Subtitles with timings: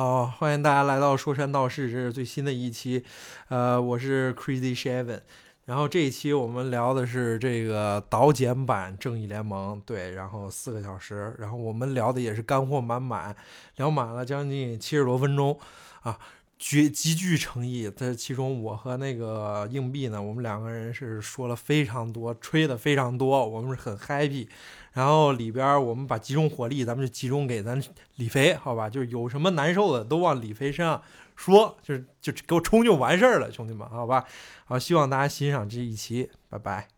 [0.00, 3.04] 好，欢迎大家来到说山道事，这是最新的一期，
[3.48, 5.20] 呃，我是 Crazy Shaven，
[5.66, 13.36] 然后这一期我们聊的是这个导剪版正义联盟，对，然后四个小时，然后我们聊的也是干货满满，
[13.76, 15.60] 聊满了将近七十多分钟，
[16.00, 16.18] 啊。
[16.62, 24.46] 绝极具诚意，在其中我和那个硬币呢，我们两个人是说了非常多，吹的非常多，我们是很 happy。
[24.92, 27.80] 然后里边我们把集中火力，咱们就集中给咱
[28.16, 28.90] 李飞，好吧？
[28.90, 31.00] 就是有什么难受的都往李飞身上
[31.36, 34.24] 说，就是就给我冲就完事儿了，兄弟们，好吧？
[34.64, 36.88] 好，希望大家欣赏这一期，拜拜。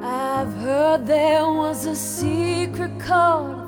[0.00, 3.67] I've heard there was a secret chord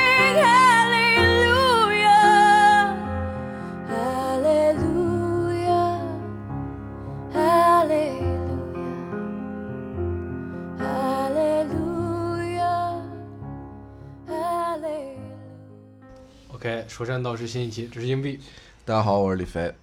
[16.61, 18.39] OK，说山道是新一期，这是硬币。
[18.85, 19.73] 大家好，我是李飞。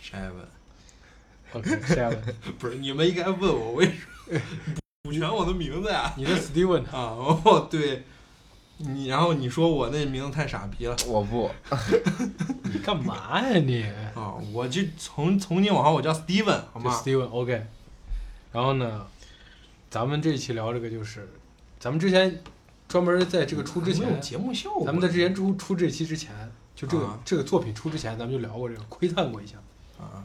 [0.00, 0.30] Seven。
[1.52, 2.18] OK，Seven，
[2.56, 3.92] 不是你们应该问我为什
[4.30, 4.40] 么
[5.02, 6.14] 补全我的名字呀？
[6.16, 8.04] 你的 Steven，啊，哦，对，
[8.76, 11.50] 你然后你说我那名字太傻逼了我不，
[12.72, 13.82] 你干嘛呀你？
[14.14, 17.66] 啊，我就从从今往后我叫 Steven 好吗？Steven，OK。
[18.52, 19.04] 然后呢，
[19.90, 21.28] 咱们这一期聊这个就是，
[21.80, 22.40] 咱们之前
[22.92, 26.30] 专门在这个出之没有前，节目效果，咱们在之前出出这期之前，
[26.76, 29.56] 就这个、啊这个作品出之前，咱们就聊过这个，窥探过一下，
[29.98, 30.22] 啊，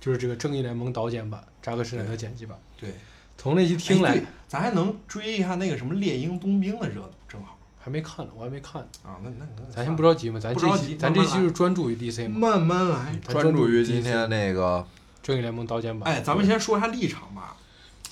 [0.00, 2.58] 就是这个《正义联盟》导剪版，扎克施耐德剪辑版。
[2.76, 2.92] 对，
[3.36, 8.88] 从那期听来、哎咱还能追一下那个什么猎鹰冬兵的热度，正好还没看呢，我还没看呢。
[9.04, 13.14] 啊，那那那咱先不着急嘛，咱这期咱这期是专注于 DC 嘛，慢慢来。
[13.28, 14.84] 专注于今天那个，
[15.22, 16.12] 正义联盟导剪版。
[16.12, 17.56] 哎，咱们先说一下立场吧。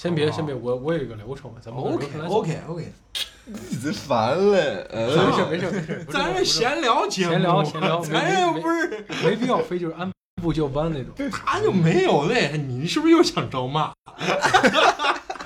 [0.06, 2.93] 先别先别，我我有一个流程嘛，咱们 OK OK OK，
[3.44, 11.12] 你这烦嘞，没呃，事没事没事， 咱是闲聊节目，闲聊闲聊咱又不是，没必要非就是按部就班那种。
[11.31, 12.56] 他就没有嘞。
[12.56, 13.93] 你是不是又想招骂？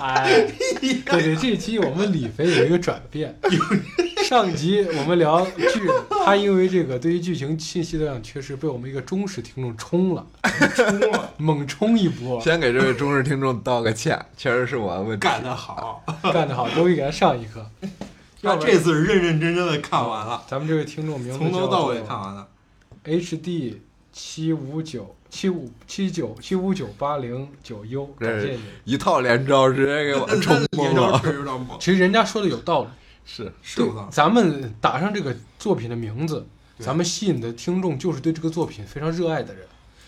[0.01, 0.47] 哎，
[0.81, 3.39] 对对，这一期我们李飞有一个转变。
[4.25, 5.91] 上集我们聊剧，
[6.25, 10.25] 他因为这个对于剧情信息量缺失，被我们一个忠实听众冲了，
[10.77, 15.27] 冲了，猛冲一波，先给这位忠实听众道个歉，确实是我的问题。
[15.27, 16.05] 干得好。
[16.23, 17.67] 干得好，终于给他上一课。
[18.43, 22.47] 他要不然这次是认认真真的看完了，咱们这位听众名字从头到尾叫做看完了。
[23.05, 23.75] HD
[24.13, 28.61] 七五九七五七九七五九八零九 U，感谢你。
[28.85, 31.79] 一套连招直接给我冲连懵了。
[31.81, 32.89] 其实人家说的有道理，
[33.25, 34.09] 是，是有道理。
[34.11, 36.45] 咱们打上这个作品的名字，
[36.79, 39.65] 咱们吸引的听众就是对这个作品非常热爱的人，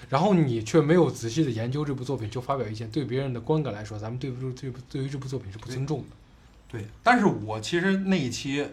[0.09, 6.06] 然后你却没有仔细的研究这部作品就发表意见，对别人的观感来说，咱们对不住对部对于这部作品是不尊重的。
[6.69, 8.66] 对，但是我其实那一期，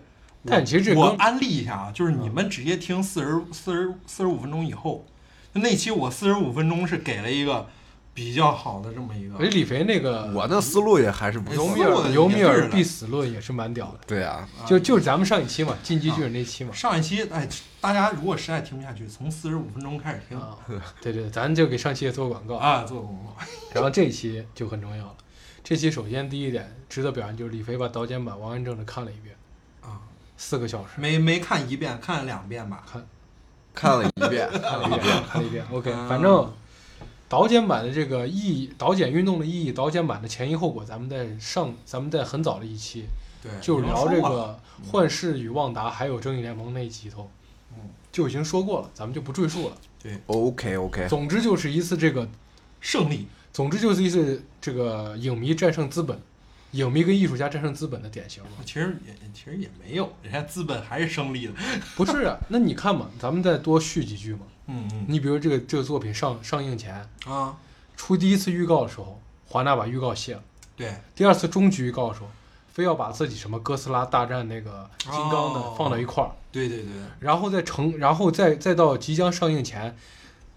[0.46, 5.19] 但其实这我安利一下啊，就是你们直接听四十四十四十五分钟以后，就
[5.62, 7.68] 那期我四十五分钟是给了一个
[8.14, 16.74] 比较好的这么一个李肥那个我的思路也还是不错尤米尔尤米尔必死论也是蛮屌的，对啊，啊就就是咱们上一期嘛，进击巨人那期嘛。
[16.74, 17.48] 上一期，哎，
[17.80, 20.58] 大家如果实在听不下去，从四十五分钟开始听啊，
[21.02, 22.58] 对对，咱就给上期也做广告。
[22.58, 23.36] 啊，做广告。
[23.74, 25.16] 然后这一期就很重要了。
[25.64, 29.36] 这期首先第一点值得表扬就是李肥把导剪版完完整整看了一遍，
[29.82, 30.02] 啊，
[30.36, 32.84] 四个小时，没没看一遍，看了两遍吧。
[32.92, 33.06] 看
[34.00, 35.66] 了一遍，看了一遍，看了一遍。
[35.72, 36.52] OK，啊反正
[37.28, 43.06] 导剪版的这个意义，导剪运动的意义，导剪版的前因后果，咱们在上，咱们在很早的一期
[43.42, 44.60] 对，就聊这个
[44.92, 47.30] 幻视与旺达还有正义联盟那一集头，
[47.74, 49.76] 嗯，就已经说过了，咱们就不赘述了。
[50.02, 52.28] 对 OK OK，总之就是一次这个，
[52.82, 53.28] 胜利。
[53.52, 56.18] 总之就是一次这个影迷战胜资本，
[56.72, 58.50] 影迷跟艺术家战胜资本的典型吗。
[58.66, 61.54] 其实也其实也没有，人家资本还是胜利的。
[61.96, 64.42] 不是啊，那你看嘛，咱们再多续几句嘛。
[64.68, 67.58] 嗯嗯你比如这个这个作品上上映前啊，
[67.98, 70.42] 出第一次预告的时候，华纳把预告卸了；
[70.76, 72.28] 对，第二次终局预告的时候，
[72.72, 79.98] 非要把自己什么哥斯拉大战那个金刚的哦放到一块儿，对对对，然后再成，然后再再到即将上映前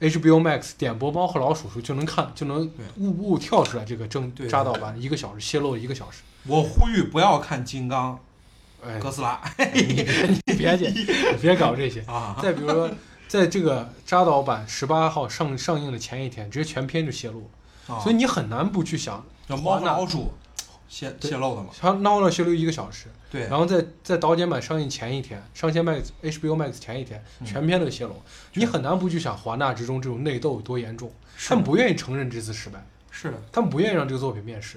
[0.03, 6.23] ，HBO Max 点播《猫和老鼠》时候就能看，就能对呜呜跳出来这个正对扎导版一个小时泄露一个小时。
[6.45, 8.19] 我呼吁不要看金刚、
[8.85, 9.41] 哎，哥斯拉
[9.73, 10.05] 你
[10.59, 11.07] 别介，你
[11.41, 12.01] 别搞这些。
[12.03, 12.37] 啊。
[12.43, 12.91] 再比如说，
[13.29, 17.49] 在这个扎导版十八号上上映的前一天，直接全片就泄露
[17.89, 20.33] 了，啊所以你很难不去想，猫和老鼠
[20.93, 21.71] 泄泄露的嘛？
[21.81, 28.23] 它闹了泄露一个小时，对，然后在在导剪版上映前一天，上线 Max HBO Max 前一天，嗯全片都泄露，
[28.53, 31.11] 你很难不去想华纳之中这种内斗有多严重，
[31.49, 34.77] 他们不愿意承认这次失败，是的，他们不愿意让这个作品面世。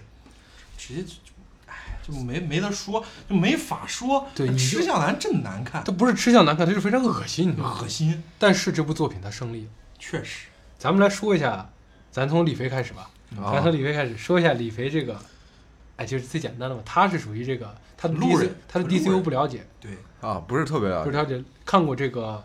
[0.78, 1.34] 直接就就，
[1.68, 4.26] 哎，就没没得说，就没法说。
[4.34, 7.80] 对你吃相难真难看它，不是吃相难看，它就是非常恶心，你知道吗？
[7.82, 9.70] 恶心，但是这部作品它胜利了。
[10.00, 10.48] 确实。
[10.78, 11.70] 咱们来说一下，
[12.10, 15.20] 咱从李飞开始吧，咱啊从李飞开始说一下李飞这个，
[15.98, 22.44] 哎，就是最简单的嘛，他是属于这个他的路 DC 人他的 DCU 不了解，对，啊，不是特别了解不是了解，看过这个，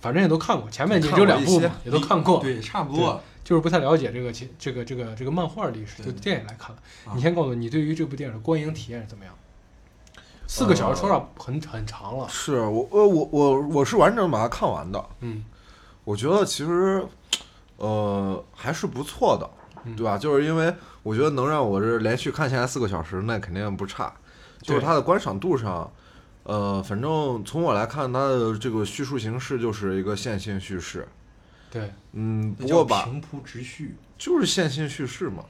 [0.00, 3.20] 反正也都看过，前面也就两部嘛，也都看过，对，差不多。
[3.44, 6.82] 就是不太了解这个其这个这个这个漫画历史，就电影来看了。
[7.04, 9.34] 啊你先告诉我，你对于这部电影的观影体验是怎么样？
[10.46, 15.44] 四个小时说实话很很长了，是我我我我我是完整把它看完的，嗯，
[16.04, 17.04] 我觉得其实
[17.76, 19.50] 呃还是不错的，
[19.84, 20.16] 嗯对吧？
[20.16, 20.74] 就是因为
[21.04, 24.12] 我觉得能让我这连续看下来四个小时，那肯定不差。
[24.60, 25.92] 就是它的观赏度上，
[26.42, 31.06] 呃，反正从我来看，它的这个叙述形式就是一个线性叙事。
[31.70, 35.44] 对，嗯，不过吧，平铺直叙，就是线性叙事嘛。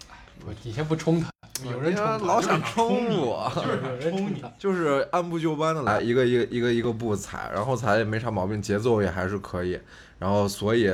[0.45, 1.31] 我你先不冲他，
[1.71, 4.45] 有人想就是想冲我，就是有人冲你。
[4.59, 9.79] 就是按部就班的来，一个一个一个一个步踩，然后踩也没啥毛病，节奏也还是可以，
[10.19, 10.91] 然后所以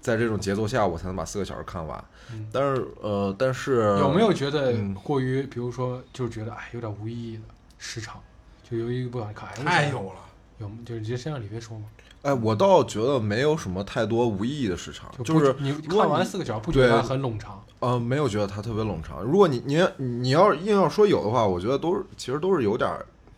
[0.00, 2.02] 在这种节奏下，我才能把四个小时看完。
[2.32, 7.42] 嗯但是呃，但是有没有觉得嗯过于，比如说，就是觉得哎有点无意义的
[7.78, 8.20] 时长，
[8.68, 10.20] 就由于不想看，哎太有了，
[10.58, 11.86] 有就是直接先让李飞说嘛，
[12.22, 19.22] 哎，我倒觉得没有什么太多无意义的时长，就就是你看完四个小时不觉得它很冗长，呃，没有觉得它特别冗长。
[19.22, 22.90] 如果你你你要硬要说有的话，我觉得都是其实都是有点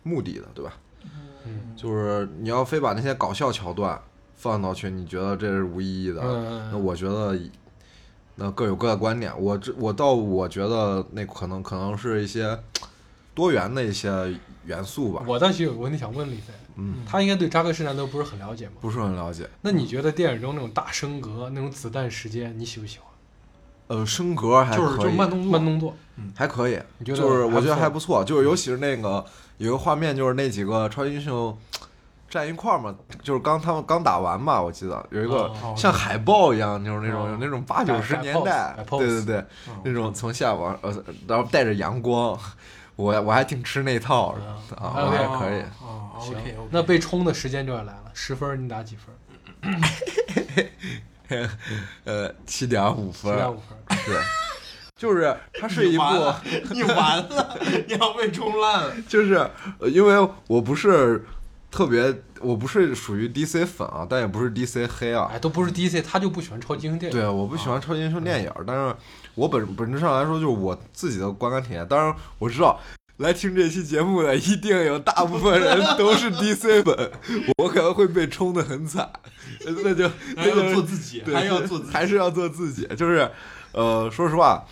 [0.03, 0.73] 目的的，对吧？
[1.45, 3.99] 嗯就是你要非把那些搞笑桥段
[4.41, 7.39] 放到去，你觉得这是无意义的，嗯那我觉得
[8.33, 9.31] 那各有各的观点。
[9.39, 12.57] 我这我倒我觉得那可能可能是一些
[13.35, 14.09] 多元的一些
[14.65, 18.73] 元素吧，我倒是有个问题想问李飞，嗯，他应该对扎克施耐德不是很了解吗？
[18.81, 19.47] 不是很了解。
[19.61, 23.07] 那你觉得电影中那种大升格、那种子弹时间，你喜不喜欢？
[23.99, 29.23] 呃，升格还就是可以，就慢动作，慢动作，嗯还可以，你觉得就是我觉得还不还不错，就是尤其是那个
[29.57, 31.55] 有一个画面，就是那几个超级英雄
[32.31, 39.37] 站一块儿嘛，就是刚他们刚打完嘛，我记得有一个哦像海报一样，就是那种哦有那种八九十年代对对对，
[39.67, 42.39] 嗯那种从下往呃，然后带着阳光，
[42.95, 45.59] 我我还挺吃那套的啊啊，我还可以。
[45.61, 45.67] 啊
[46.21, 49.81] 行，OK，那被冲的时间就要来了，十分你打几分？
[52.05, 53.97] 呃，七点五分，七点五分。
[53.97, 54.19] 是，
[54.95, 56.03] 就是它是一部，
[56.71, 57.57] 你完了，
[57.87, 58.93] 你要被冲烂了。
[59.07, 59.35] 就是
[59.79, 61.25] 呃因为我不是
[61.71, 67.17] 特别，我不是属于 DC 粉啊，但也不是 DC 黑啊，哎，都不是 DC，他就不喜欢超级英雄电影。
[67.17, 68.93] 对，我不喜欢超级英雄电影儿，但是
[69.35, 71.87] 我本本质上来说，就是我自己的观感体验。
[71.87, 72.77] 当然，我知道
[73.17, 77.11] 来听这期节目的一定有大部分人都是 DC 粉，
[77.57, 79.09] 我可能会被冲得很惨，
[79.65, 81.91] 那就那就做自己，对还要做自己。
[81.93, 82.85] 还是要做自己。
[82.97, 83.29] 就是，
[83.71, 84.65] 呃，说实话，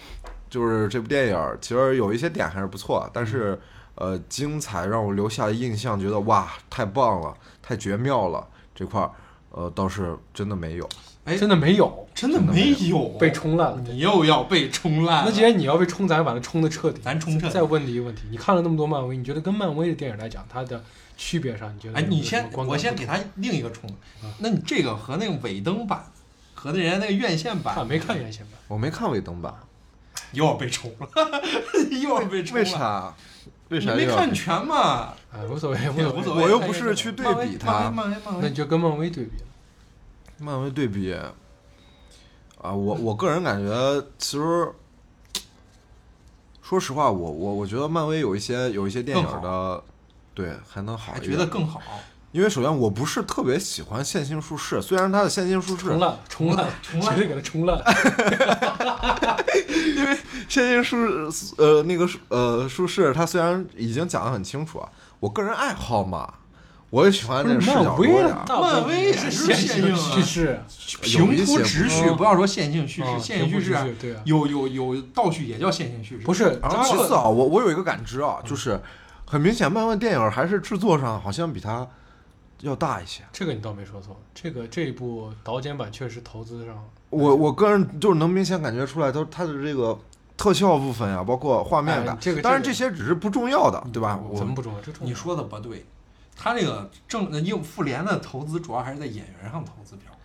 [0.49, 3.57] 就是这部电影儿其实有一些点还是不错，但是
[3.99, 9.11] 呃，精彩让我留下的印象，觉得哇，太棒了，太绝妙了，这块儿
[9.51, 10.87] 呃倒是真的没有。
[11.25, 13.81] 哎，真的没有真的没有被冲烂了。
[13.81, 15.25] 你又要被冲烂了。
[15.25, 17.01] 那既然你要被冲，咱把它冲的彻底。
[17.03, 20.81] 咱冲彻底再问你一个问题，你看了那么多漫威，你觉得跟漫威的电影来讲，它的
[21.17, 23.89] 区别上，你觉得哎，你先我先给他另一个冲
[24.23, 24.31] 啊。
[24.39, 26.05] 那你这个和那个尾灯版，
[26.55, 28.53] 和那人家那个院线看版，没看院线版？
[28.69, 29.53] 我没看尾灯版，
[30.31, 31.09] 又要被冲了，
[32.01, 32.63] 又要被冲了。
[32.63, 32.65] 为？
[32.65, 33.13] 啥？
[33.69, 35.13] 为你啥没看全嘛？
[35.31, 37.93] 哎，无所谓，也无无所谓我又不是去对比它，
[38.41, 39.45] 那你就跟漫威对比了。
[40.39, 44.71] 漫威对比啊，我我个人感觉，其实
[46.61, 49.83] 说实话，我我我觉得漫威有一些有一些电影的，
[50.33, 51.31] 对还能好还一点。
[51.33, 51.81] 觉得更好。
[52.31, 57.81] 因为首先我不是特别喜欢线性术式，虽然它的线性术士冲烂，冲烂， 冲烂绝对给它冲烂。
[60.47, 60.97] 线性术
[61.57, 66.31] 呃那个呃术式，它虽然已经讲得很清楚啊，我个人爱好嘛，
[66.91, 70.59] 我也喜欢那个视角多漫威也是线线性啊叙事，
[71.01, 73.95] 平铺直叙，嗯不要说线性叙啊事，线性叙事
[74.25, 76.25] 有有有倒叙也叫线性叙事。
[76.25, 78.79] 不是然后其次啊，我我有一个感知啊，就是
[79.25, 81.87] 很明显，漫威电影还是制作上好像比它
[82.61, 83.23] 要大一些。
[83.31, 89.97] 这个你倒没说错，这个这一部导剪版确实投资上，我我个人就是能明显感觉出来，它它的这个
[90.37, 94.19] 特效部分呀，包括画面感，哎这个当然这些只是不重要的，对吧？
[94.29, 94.79] 我怎么不重要？
[94.81, 95.85] 这重要你说的不对，
[96.35, 100.18] 他这个正因为复联的投资主要还是在演员上投资比较贵，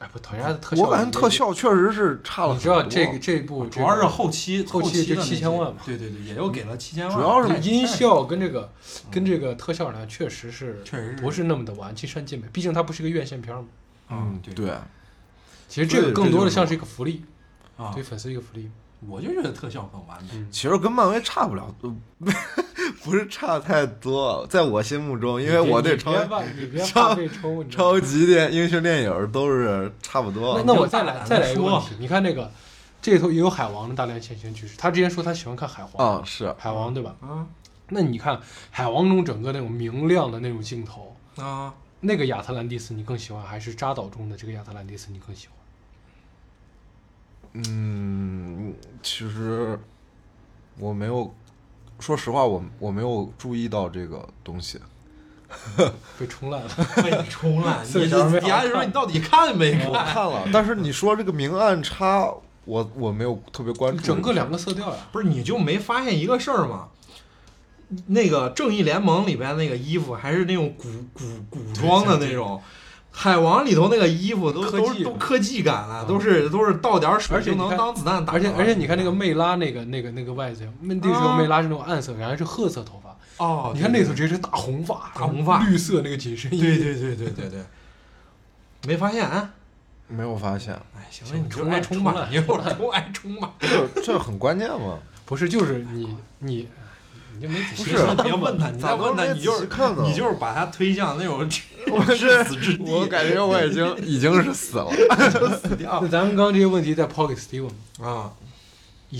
[0.00, 2.60] 哎不，人家的特效，我感觉特，效确实是差了你。
[2.60, 8.72] 知道这个这部主要是后期后期就期的那些7000万嘛对对对，也就给了七千万，主要是音效跟这个
[9.10, 13.64] 跟这个特效呢确实是确实是不是那么的完尽善尽美，毕竟它不是一个院线片嘛。
[14.10, 14.72] 嗯对对，
[15.68, 17.24] 其实这个更多的像是一个福利，
[17.76, 18.68] 啊对，粉丝一个福利。
[19.06, 20.30] 我就觉得特效很完美。
[20.34, 21.94] 嗯，其实跟漫威差不了，呃
[23.02, 24.46] 不是差太多。
[24.48, 30.72] 在我心目中，因为我对超你别怕你别超超级电英雄电影都是差不多那。
[30.72, 32.50] 那我再来再来一个说问题，你看那个
[33.02, 37.14] 这里头也有海王的大量现行趋势，他之前说他喜欢看海王，啊，是海王对吧？
[37.20, 37.46] 啊
[37.88, 45.56] 那你看海王中整个那种明亮的那种镜头，啊，那个亚特兰蒂斯你更喜欢，还是扎导中的这个亚特兰蒂斯你更喜欢？
[47.54, 49.78] 嗯，其实
[50.78, 51.32] 我没有，
[52.00, 54.78] 说实话，我我没有注意到这个东西。
[56.18, 56.70] 被冲烂了。
[56.96, 59.88] 被你冲烂， 你你个小时说你到底看没看？
[59.88, 62.28] 我看了，但是你说这个明暗差，
[62.64, 64.02] 我我没有特别关注。
[64.02, 66.88] 整个两个色调呀，不是你就没发现一个事儿吗？
[68.06, 72.60] 那个正义联盟里边那个衣服还是那种古古古装的那种，
[73.16, 78.32] 海王里头那个衣服都科技都都科技感了，嗯都是都是倒点水就能当子弹打。
[78.32, 87.60] 而且而且你看那个魅拉那个那个那个外形，那那时候魅拉是那种暗色，原来是褐色头发，哦，你看那头直接是大红发，大红发绿色那个紧身衣，对对对对对对，
[88.88, 89.24] 没发现？
[89.24, 89.50] 啊，
[90.08, 93.52] 没有发现，哎行了，你就冲烂爱冲吧冲，烂你就冲爱冲吧。
[93.60, 94.98] 这这很关键嘛。
[95.26, 96.68] 不是就是你你
[97.36, 101.38] 你就没仔细不是看别问他，你再问他，你就是看你就是把他推向那种
[101.90, 102.84] 我致是死之地。
[102.84, 104.90] 我感觉我已经已经是死了。
[105.60, 108.32] 死 掉那咱们刚刚这些问题再抛给 Steven，啊！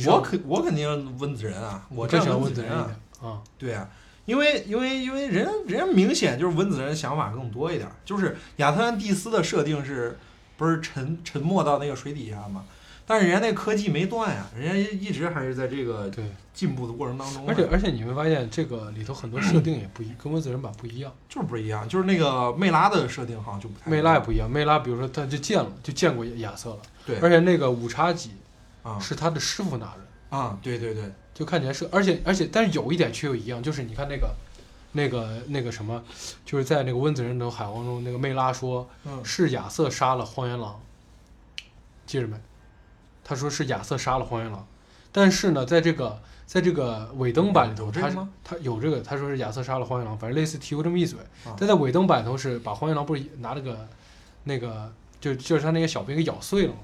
[0.06, 2.90] 我肯我肯定温子仁啊，我站更喜欢温子仁啊。
[3.22, 3.88] 啊，对啊，
[4.26, 10.18] 因为因为因为人人家明显就是温子仁想法更多一点儿，就是亚特兰蒂斯的设定是
[10.56, 12.64] 不是沉沉没到那个水底下嘛？
[13.06, 21.12] 但是人家那科技没断呀，人家一直还是在这个对，进步的过程当中啊，而且而且你会发现这个里头很多设定也不一，跟温子仁版不一样。
[21.28, 23.90] 就是不一样，就是那个魅拉的设定好像就不太一样。
[23.90, 27.18] 魅拉也不一样，魅拉比如说他就见了，就见过亚瑟了，对。
[27.18, 28.30] 而且那个五叉戟
[28.82, 34.34] 啊是他的师傅拿的，啊，对对对，就看起来是，而且而且但是有一点却又一样，就是你看那个
[34.92, 36.02] 那个那个什么，
[36.46, 39.22] 就是在那个温子仁的海王中，那个魅拉说嗯。
[39.22, 40.80] 是亚瑟杀了荒原狼，
[42.06, 42.36] 记着没？
[43.24, 44.66] 他说是亚瑟杀了荒原狼，
[45.10, 51.56] 但是呢，在这个在这个尾灯版里头，他是有这个吗他有这个，他说是亚瑟杀了荒原狼，反正类似提过这么一嘴啊。
[51.58, 53.88] 但在尾灯版里头是把荒原狼不是拿那个
[54.44, 56.78] 那个就就是他那个小兵给咬碎了嘛？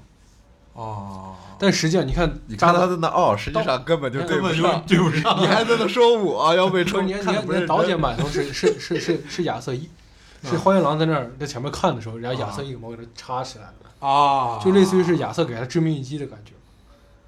[0.73, 4.85] 哦，但实际上你看你看扎他在那哦，实际上根本就对根本就不上。
[4.87, 9.89] 对不上，你还在那说我 要被冲，不是你看不认真剪版头是是是是是亚瑟一，
[10.43, 16.51] 是啊荒原狼在那儿在前面看的时候，然后亚瑟啊一个毛给他插起来了，啊，就类似于是亚瑟给他致命一击的感觉。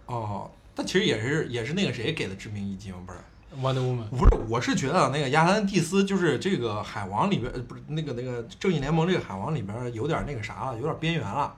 [0.08, 2.98] 哦，但其实也是也是那个谁给的致命一击吗？
[3.08, 3.20] 不是。
[3.62, 11.56] Wonder Woman 不是，我是觉得那个亚特兰蒂斯就是这个海王里边，呃不是那个那个正义联盟这个海王里边有点那个啥了，有点边缘了。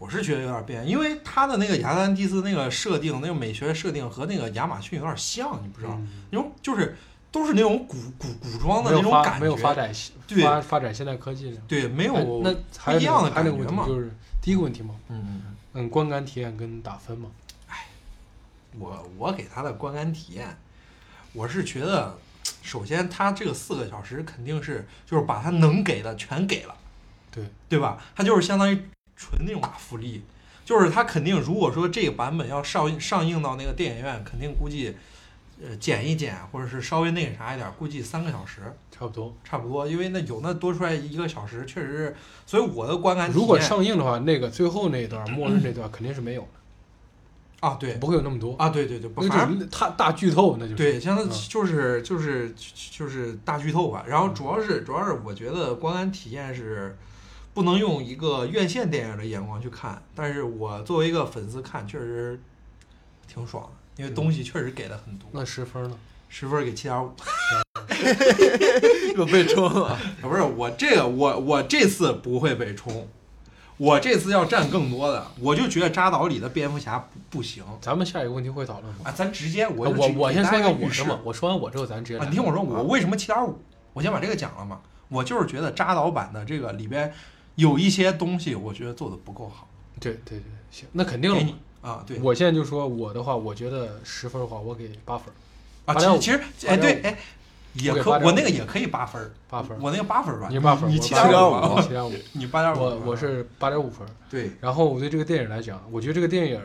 [0.00, 5.92] 我是觉得有点边缘，因为他的那个亚特兰蒂斯那个设定，那个美学设定和那个亚马逊有点像，你不知道？
[5.94, 6.96] 嗯为就是
[7.34, 9.92] 都是那种古古古装的那种感觉，没有发展
[10.24, 11.60] 对发发展现代科技的。
[11.66, 14.08] 对，没有哎那不一样的感觉嘛就是
[14.40, 15.56] 第一个问题嘛，嗯嗯嗯。
[15.72, 17.28] 嗯，观感体验跟打分嘛。
[18.78, 20.56] 我我给他的观感体验，
[21.32, 22.16] 我是觉得，
[22.62, 26.76] 首先他这个四个小时肯定是就是把他能给的全给了，
[27.32, 28.00] 对对吧？
[28.14, 28.80] 他就是相当于
[29.16, 30.22] 纯那种大福利，
[30.64, 34.96] 就是他肯定如果说这个版本要上映上映到那个电影院，肯定估计
[35.66, 38.60] 呃剪一剪或者是稍微那个啥一点，估计三个小时。
[38.90, 39.34] 差不多。
[39.42, 42.16] 差不多，因为那有那多出来一个小时，确实是，
[42.46, 46.42] 所以我的观感如果上映的话，那个最后那一段末日那段肯定是没有。
[46.42, 46.48] 的，
[47.66, 47.94] 啊对。
[47.94, 48.54] 不会有那么多。
[48.56, 50.76] 啊对对对，那反正就是大大剧透，那就是。
[50.76, 51.30] 对，相当嗯。
[51.48, 52.54] 就是就是
[52.90, 54.04] 就是大剧透吧。
[54.06, 56.96] 然后主要是主要是我觉得观感体验是
[57.52, 62.38] 不能用一个院线电影的眼光去看，但是我作为一个粉丝看，确实
[63.26, 65.28] 挺爽的，因为东西确实给的很多。
[65.32, 65.96] 那十分呢？
[66.28, 67.12] 十分给七点五，
[69.16, 69.96] 又被冲了。
[70.20, 73.06] 不是我这个我我这次不会被冲，
[73.76, 79.02] 我这次要占更多的，我就觉得扎导里的蝙蝠侠不不行咱们下一个问题会讨论吗？
[79.04, 83.56] 啊，咱直接我我我先说一个我的嘛，我说完我之后咱直接啊，你听我说，我为什么七点五？
[83.92, 84.80] 我先把这个讲了嘛。
[85.08, 87.12] 我就是觉得扎导版的这个里边
[87.54, 89.68] 有一些东西，我觉得做的不够好。
[90.00, 91.52] 对对对，行，那肯定了嘛。
[91.84, 95.32] 啊，对我现在就说我的话，我觉得十分的话，我给八分。
[95.84, 97.18] 啊，其实其实哎对哎，
[97.74, 104.10] 也可我那个也可以八分儿，八分儿，我那个八分儿吧，你八分，你我七点五 你八点五，我我是八点五分儿。
[104.30, 106.60] 对，然后我对这个电影来讲，我觉得这个电影，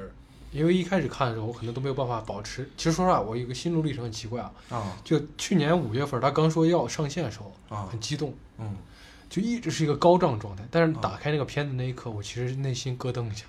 [0.52, 2.70] 因为一开始看的时候，我可能都没有办法保持。
[2.78, 8.78] 其实说实话，我有一个心路历程很奇怪啊，啊就去年五月份他刚说要上线的时候，啊很激动，嗯，
[9.30, 10.64] 就一直是一个高涨状态。
[10.72, 13.46] 但是打开那个片子那一刻，我其实内心咯噔一下，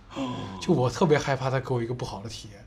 [0.60, 2.64] 就我特别害怕他给我一个不好的体验。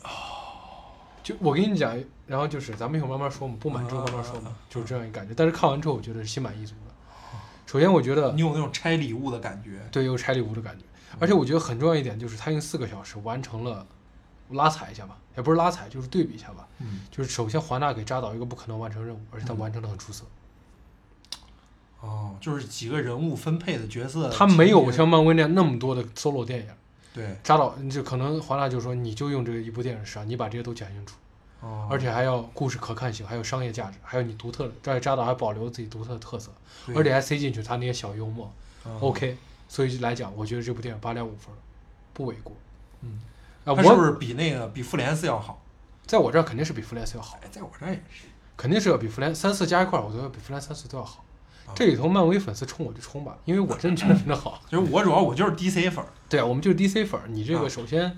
[1.24, 5.34] 就我跟你讲，然后就是咱们一会儿慢慢说嘛，不满之后慢慢说嘛，就是这样一个感觉。
[5.34, 6.92] 但是看完之后，我觉得是心满意足的。
[7.66, 10.84] 首先，我觉得你有那种拆礼物的感觉，对，有拆礼物的感觉。
[11.20, 13.88] 而且我觉得很重要一点就是，他用四个小时完成了
[14.50, 16.68] 拉踩一下吧，也不是拉踩，就是对比一下吧。
[16.80, 20.26] 嗯，就是首先华纳给扎导一个不可能完成任务，而且他完成的很出色。
[22.04, 26.68] 哦，就是几个人物分配的角色，他没有像漫威那样那么多的 solo 电影，
[27.14, 31.16] 对，扎导就可能华纳就说你就用这个一部电影上，你把这些都讲清楚，
[31.62, 36.52] 哦，而且还要故事可看性，还有商业价值，还有你独特的，而且扎导还保留自己独特的特色，
[36.94, 38.52] 而且还塞进去他那些小幽默。
[38.84, 39.38] 哦 OK，
[39.70, 41.56] 所以来讲，我觉得这部电影八点五分，
[42.14, 42.54] 不为过。
[43.00, 43.22] 嗯，
[43.64, 45.64] 啊，我是不是比那个比复联四要好？
[46.06, 48.26] 在我这儿肯定是比复联四要好，哎，在我这儿也是，
[48.58, 51.24] 肯定是要比复联三四加一块儿，我觉得比复联三四都要好。
[51.68, 54.62] 啊这里头漫威粉丝冲我就冲吧，因为我真的觉得真的好。
[54.70, 58.18] 就是我主要我就是 DC 粉儿，对啊，我们就是 DC 粉儿，你这啊个首先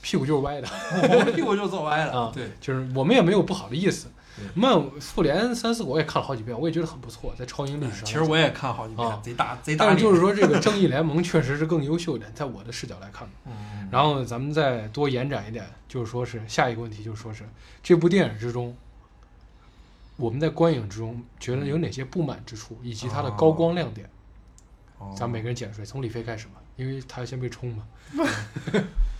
[0.00, 0.68] 屁股就是歪的，
[1.08, 4.08] 我屁股就坐歪了，啊对，就是我们也没有不好的意思。
[4.54, 8.04] 漫复联三四我也看了好几遍，我也觉得很不错，在超英历史上。
[8.06, 13.28] 其实我也看好几遍啊，贼大贼大脸，但是就是说，这个正义联盟确实是更优秀一点，在我的视角来看。
[13.44, 17.44] 嗯，然后咱们再多延展一点，就是说是下一个问题，就是说是
[17.82, 18.74] 这部电影之中，
[20.16, 24.08] 我们在观影之中觉得有哪些不满之处，以及它的高光亮点，
[24.98, 27.84] 哦咱们每个人简述，从李飞开始吧，因为他先被冲嘛。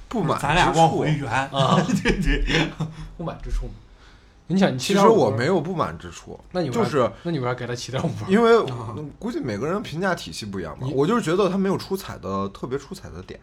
[0.08, 2.68] 不满咱俩之处往回圆啊对对，
[3.16, 3.72] 不满之处嘛。
[4.48, 8.30] 你想，你其实我没有不满之处，那你为啥就是那你为啥给他七点五分？
[8.30, 8.62] 因为
[9.18, 10.86] 估计每个人评价体系不一样吧。
[10.92, 13.40] 我就是觉得他没有出彩的特别出彩的点，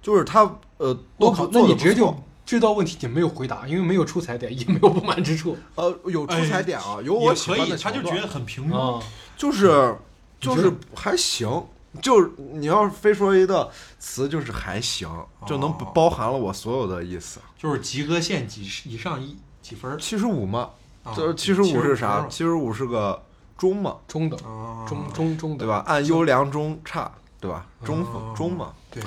[0.00, 9.02] 就是他呃都考，那你直接就这道问题你没有回答，因为没有出彩点，也没有不满之处 呃有出彩点啊，有我也可以，喜欢的桥段他就觉得很平庸，啊。
[9.36, 9.96] 就是
[10.40, 11.66] 就是还行，
[12.02, 15.08] 就是你要是非说一个词，就是还行，
[15.46, 17.40] 就能哦包含了我所有的意思。
[17.58, 20.70] 就是及格线几以上一几分儿，七十五嘛，
[21.02, 23.20] 啊这七十五是啥？75七十五是个
[23.56, 25.82] 中嘛，中等，啊，中中中等，对吧？
[25.86, 27.66] 按优良中差，对吧？
[27.82, 29.02] 中哦中嘛，对，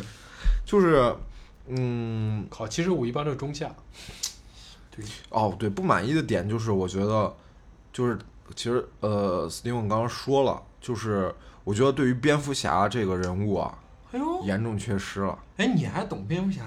[0.66, 1.16] 就是
[1.68, 3.74] 嗯，考七十五一般都是中下。
[5.30, 7.36] 哦，对，不满意的点就是我觉得，
[7.94, 8.18] 就是
[8.56, 13.78] 其实呃，，Steven 刚刚说了，就是我觉得对于蝙蝠侠这个人物啊，
[14.12, 15.38] 哎呦，严重缺失了。
[15.58, 16.62] 哎，你还懂蝙蝠侠？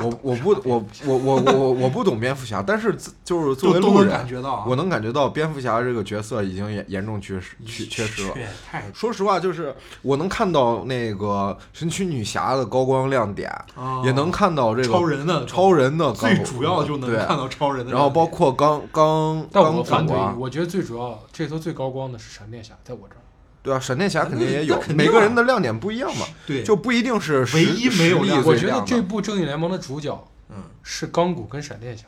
[0.00, 2.94] 我我不我我我我我不懂蝙蝠侠，但是
[3.24, 8.34] 就是作为路人，感觉到啊，我能感觉到蝙蝠侠这个角色已经严严重缺失缺缺失了。
[8.92, 20.06] 说实话，就是我能看到那个神奇女侠的高光亮点，啊也能看到这个超人的超人的最高主要就能看到超人的，然后包括刚刚但钢我反
[20.38, 23.23] 我觉得最主要这头最高光的是闪电侠，在我这儿。
[23.64, 32.04] 对啊，闪电侠肯定也有每个啊人的亮点不一样嘛，对，就不一定是唯一没有亮点我觉得这部正义联盟的主角嗯是钢骨跟闪电侠。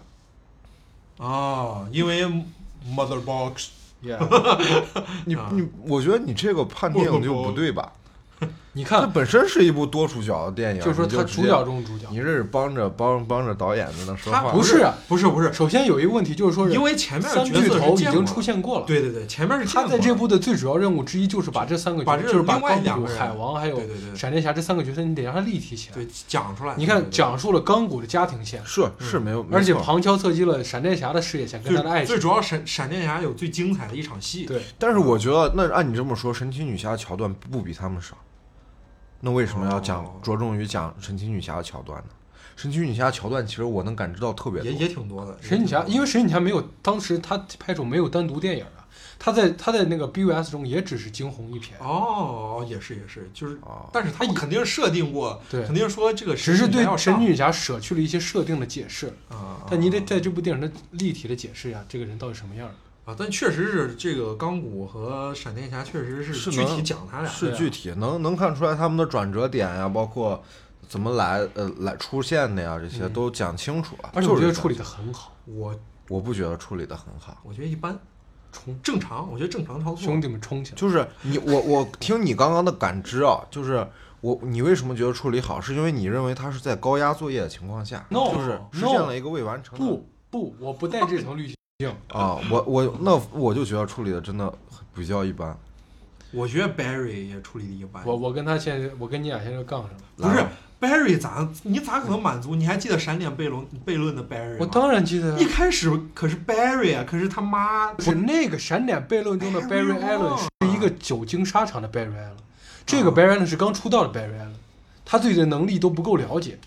[1.25, 2.27] 啊，因为
[2.95, 3.69] Mother Box
[4.05, 4.19] Yeah，
[5.25, 7.81] 你啊你，我觉得你这个判定就不不不不
[8.77, 18.85] 你它看，本身是一部多主角的电影，就是说你直接他主角中的主角你，这是帮着帮帮着导演在那说话，不是啊不是不是，首先有一个问题就是说是因为前面三巨头已经出现过了。
[18.87, 23.81] 对对对，前面是他在这部的最主要任务之一就是把这三个角色，就是把钢骨、海王还有
[24.15, 25.95] 闪电侠这三个角色，你得让他立体起来。
[25.95, 32.09] 对讲出来，你看，讲述了钢骨的家庭线，是是没有，而且旁敲侧击了闪电侠的事业线跟他的爱情。
[32.09, 38.17] 最最主要闪闪电侠有最精彩的一场戏，对，但是我觉得，那按你这么说，神奇女侠桥段不比他们少，
[39.21, 42.09] 那为什么要讲、哦着重于讲神奇女侠的桥段呢？
[42.57, 44.71] 神奇女侠桥段其实我能感知到特别多。
[44.71, 45.37] 也，也挺多的。
[45.41, 55.65] 神奇女侠，因为神奇女侠没有当时她拍出没有单独电影啊，他在她在那个 BUS 中也只是惊鸿一瞥，哦，也是也是，就是，啊，但是她肯定设定过，对。
[55.65, 62.73] 肯定说这个只是对神奇女侠舍去了一些设定的解释，啊，但你得在这部电影的立体的解释一下，这个人到底什么样儿。
[63.07, 70.43] 啊，但确实是这个钢骨和闪电侠确实是具体讲他俩，是具体能能看出来他们的转折点呀，包括
[70.89, 74.11] 怎么来呃来出现的呀，这些嗯都讲清楚了。
[74.13, 75.73] 而且我觉得处理的很好，我
[76.09, 77.97] 我不觉得处理的很好，我觉得一般，
[78.51, 80.03] 冲正常，我觉得正常操作。
[80.03, 80.77] 兄弟们冲起来！
[80.77, 83.87] 就是你我我听你刚刚的感知啊，就是
[84.21, 91.55] 我你为什么觉得处理好，是因为你认为它是在高压作业的情况下 No，就是实现了一个未完成的不不，我不带这层滤镜。
[91.79, 91.91] 境。
[92.09, 94.51] 啊，我我那我就觉得处理的真的
[94.95, 95.57] 比较一般。
[96.33, 98.03] 我觉得 Barry 也处理的一般。
[98.07, 99.99] 我我跟他现在，我跟你俩现在杠上了。
[100.17, 100.47] 不是
[100.81, 102.55] Barry 咋你咋可能满足？
[102.55, 104.57] 你还记得闪点悖论悖论的 Barry 吗？
[104.61, 112.37] 我当然记得啊一，开始可是 Barry 啊，可是他妈不是那个闪点悖论中的 Barry Barry Allen 是一个久经沙场的 Barry Allen，
[112.87, 114.55] 这个 Barry Allen 是刚出道的 Barry Allen，
[115.05, 116.59] 他对这能力都不够了解，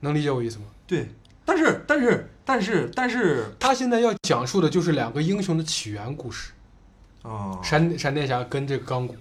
[0.00, 0.64] 能理解我意思吗？
[0.86, 1.08] 对，
[1.44, 6.52] 但是但是但是但是他现在要讲述的就是两个英雄的起源故事，
[7.22, 9.16] 哦，闪闪电侠跟这个钢骨。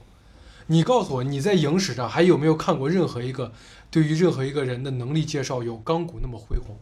[0.67, 3.51] 你告诉我，你在影史上还有没有看过任何一个
[3.89, 6.77] 对于任何一个人的能力介绍有钢骨那么恢宏？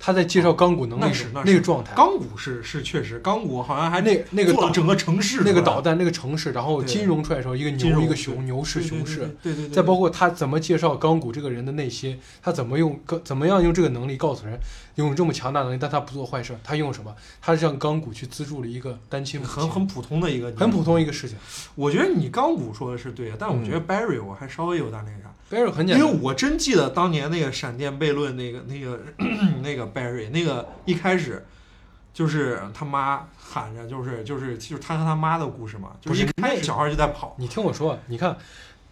[0.00, 14.58] 他在介绍钢骨能力时那个状态，钢骨是是确实，钢骨好像还那那个导整个城市，那个导弹那个城市，然后金融出来的时候，一个牛一个熊，牛是对熊市，对对对对，再包括他怎么介绍钢骨这个人的内心，他怎么用怎么样用这个能力告诉人，
[14.96, 17.14] 拥有这么强大能力，但他不做坏事，他用什么？
[17.40, 20.80] 他让钢骨去资助了一个单亲，很很普通的一个很普。
[20.80, 21.36] 通一个事情。
[21.74, 29.00] 我觉得你钢骨说的是对的，但我觉得 Barry 我还稍微有点那个啥，Barry 很简单，因为我真记得当年那个闪电悖论那个那个
[29.62, 31.44] 那个 Barry 那个一开始
[32.14, 38.36] 就是他妈喊着就是就是就是他和他妈的故事嘛，就是一不是那开始小孩就在跑，你听我说，你看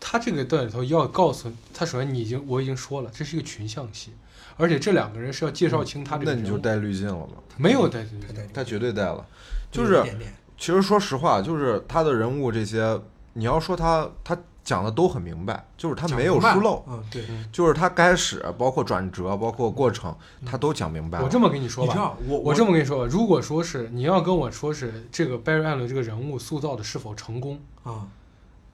[0.01, 4.13] 他这个段里头要告诉他，首先你已经我已经说了，这是一个群像戏，
[4.57, 7.35] 而且这两个人是要介绍清他这个人物，那你就带滤镜了吗？
[7.57, 8.05] 没有带
[8.53, 9.25] 他绝对带了。
[9.71, 13.01] 就是点点其实说实话，就是他的人物这些，
[13.35, 14.37] 你要说他他
[14.69, 17.25] 讲的都很明白，就是他没有疏漏，嗯，对。
[17.51, 21.25] 就是他开始包括转折，包括过程，他都讲明白了。
[21.25, 28.09] 我这么跟你说吧，你我我这么跟你说吧，如果说是你要跟我说是这个 Barry Allen 这个人物塑造的是否成功，啊，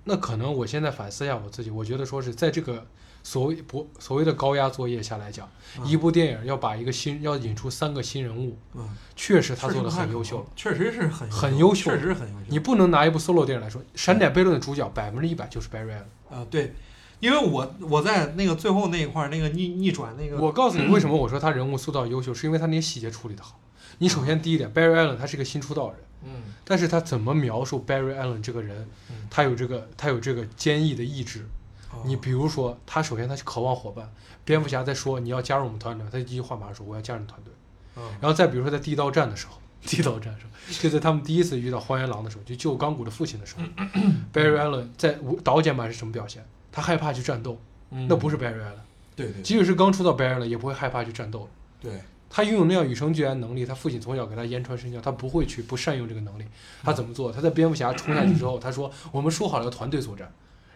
[0.03, 2.85] 那可能我现在反思一下我自己，我觉得说是在这个
[3.25, 12.45] 所谓不所谓的高压作业下来讲，嗯一部电影要把一个新要引出三个新人物，嗯，确实他做的很优秀了。，确实是很很优秀确实是很优秀。
[12.49, 16.35] 你不能拿一部 solo 电影来说，《闪点悖论》的主角百分之一百就是 Barry Allen。
[16.37, 16.75] 啊，对，
[17.19, 23.59] 因为我我在那个最后那一块儿那个逆逆转那个，我告诉你为什么 我说他人物塑造优秀，是因为他那些细节处理的好。
[23.99, 25.99] 你首先第一点，Barry Allen 他是个新出道人。
[26.27, 26.31] 嗯
[26.67, 29.17] 但是他怎么描述 Barry Allen 这个人嗯？
[29.31, 31.47] 他有这个他有这个坚毅的意志。
[31.95, 34.13] 哦你比如说，他首先他是渴望伙伴。
[34.45, 37.53] 蝙蝠侠在说你要加入我们团队，他第一句话马上说我要加入你团队。
[37.97, 43.63] 嗯然后再比如说在地道战的时候，地道战的时候，就在他们第一次遇到荒原狼的时候，就救钢骨的父亲的时候，
[44.33, 46.45] Barry Allen 在无导剪版是什么表现？
[46.73, 47.59] 他害怕去战斗，
[47.91, 48.83] 嗯那不是 Barry Allen。
[49.17, 51.49] 对对即使是刚出道 Barry Allen 也不会害怕去战斗。
[51.81, 56.45] 对，他拥有那样与生俱来的能力，他父亲从小给他言传身教，他不会去不善用这个能力。
[56.83, 57.31] 他怎么做？
[57.31, 60.31] 他在蝙蝠侠冲下去之后，他说：“我们说好了要团队作战。”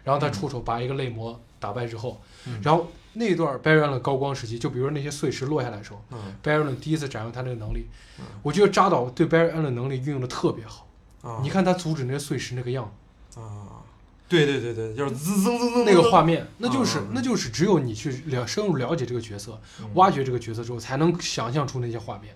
[0.09, 7.85] 然后他出手把一个类魔打败之后，嗯然后那段 Barry Allen 高光时期，就比如说那些碎石落下来的时候嗯，Barry Allen 第一次展现他那个能力
[8.17, 10.87] 嗯，我觉得扎导对 Barry Allen 能力运用的特别好。
[11.21, 12.91] 啊，你看他阻止那些碎石那个样
[13.29, 13.83] 子，啊，
[14.27, 22.33] 对对对对，就是滋滋滋滋那个画面，那就是嗯那就是只有你去了深入了解这个角色，嗯挖掘这个角色之后，才能想象出那些画面。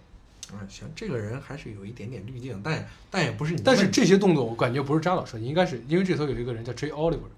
[0.51, 6.91] 嗯，行，这个人还是有一点点滤镜，但但也不是你但是这些动作我感觉不是扎导设计，应该是因为这头有一个人叫 J.
[6.91, 7.31] Oliver，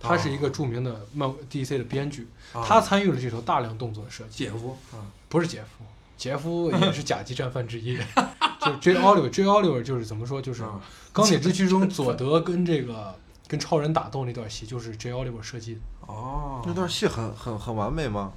[0.00, 5.84] 他是一个著名的漫 DC 的编剧，啊他参与了这头大量动作的设计，姐夫啊，不是杰夫，
[6.16, 7.96] 杰夫 也是甲级战犯之一，
[8.60, 8.94] 就是 J.
[8.96, 9.44] Oliver，J.
[9.44, 10.80] Oliver 就是怎么说，就是啊
[11.12, 13.14] 钢铁之躯中佐德跟这个
[13.46, 15.12] 跟超人打斗那段戏，就是 J.
[15.12, 15.80] Oliver 设计的。
[16.06, 18.32] 哦，那段戏很很很完美吗？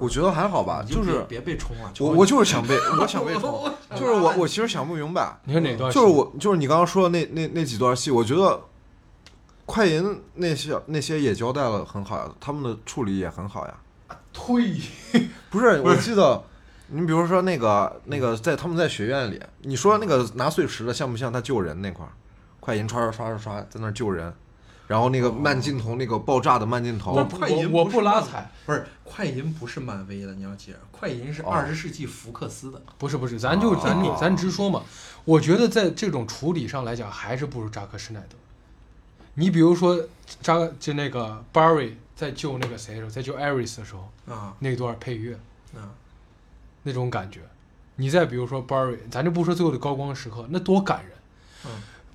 [0.00, 5.98] 我觉得还好吧，就是别被冲了，我我就是想被我想被 冲，就是我我其实想不明白，你看哪段戏？
[5.98, 8.62] 就是我就是你刚刚说的那那那几段戏，我觉得
[9.68, 13.74] 快银那些那些也交代了很好呀，他们的处理也很好呀。
[14.32, 14.80] 退，
[15.50, 16.42] 不是，我记得
[16.86, 22.12] 你比如说那个那个在他们在学院里，你说那个拿碎石的像不像他救人那块儿？
[22.60, 24.32] 快银刷刷刷刷刷在那儿救人，
[24.86, 32.80] 然后那个慢镜头那个爆炸的慢镜头我，快银我不拉踩，不是快银不是漫威的，你要记着，快银是哦二十世纪福克斯的。
[32.96, 34.82] 不是不是，咱就咱就咱直说嘛。
[35.26, 38.36] 我觉得在这种处理上来讲，还是不如扎克施耐德。
[39.38, 40.00] 你比如说
[40.42, 45.38] 扎就那个 Barry 在救那个谁的时候，在救 Iris 的时候，啊那段配乐
[45.74, 45.94] 啊，
[46.82, 47.40] 那种感觉，
[47.96, 51.12] 你再比如说 Barry，咱就不说最后的高光时刻，那多感人。
[51.66, 51.70] 嗯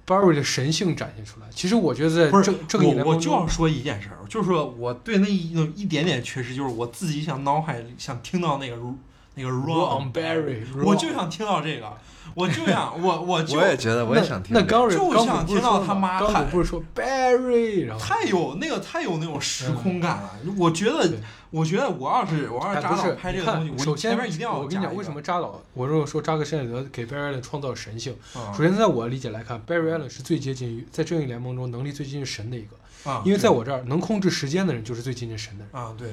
[0.05, 8.97] Barry 的神性展现出来，其实我觉得在不是正正义联我我，就要说一件事儿，就是说我对那一一点点缺失，就是我自己想脑海里想听到那个如
[9.35, 11.91] 那个 Ron Barry，我就想听到这个，
[12.35, 14.61] 我就想我 我就我也觉得，我也想听这个。
[14.61, 20.31] 那刚蕊就刚蕊不是想听到他妈不是说 Barry，然后太有那个太有那种时空感了。
[20.57, 21.11] 我觉得，
[21.49, 33.21] 我觉得我要是我要是，扎导拍这个东西，看，我首先前面一定要我跟你讲，为什么扎导，我如果说扎克施耐德给 Barry Allen 创造神性，啊首先在我理解来看，Barry Allen 是最接近于在正义联盟中能力最接近神的一个，啊？
[33.25, 35.83] 因为在我这儿能控制时间的人就是最接近神的人。
[35.83, 36.09] 啊对。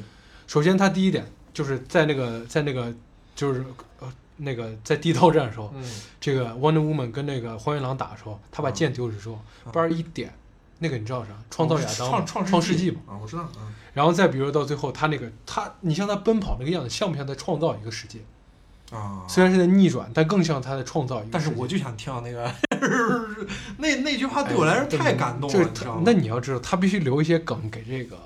[0.46, 2.92] 首先，他第一点就是在那个在那个
[3.40, 3.64] 就是
[4.00, 5.82] 呃那个在地道战的时候，嗯
[6.20, 10.30] 这个 Wonder Woman 跟那个荒原狼打的时候，他把嗯剑丢了之后，嗯班一点，
[10.80, 11.30] 那个你知道啥？
[11.50, 13.00] 创造亚当嘛创创创世纪嘛。
[13.06, 18.18] 啊，我知道嗯然后再比如到最后，他那个他，你像他奔跑那个样子，像不像在创造一个世界？
[18.92, 21.32] 啊，虽然是在逆转，但更像他在创造一个世界。
[21.32, 22.52] 但是我就想听到那个
[23.78, 26.02] 那那句话对我来说太感动了，这你知道吗？
[26.04, 28.16] 那你要知道，他必须留一些梗给这个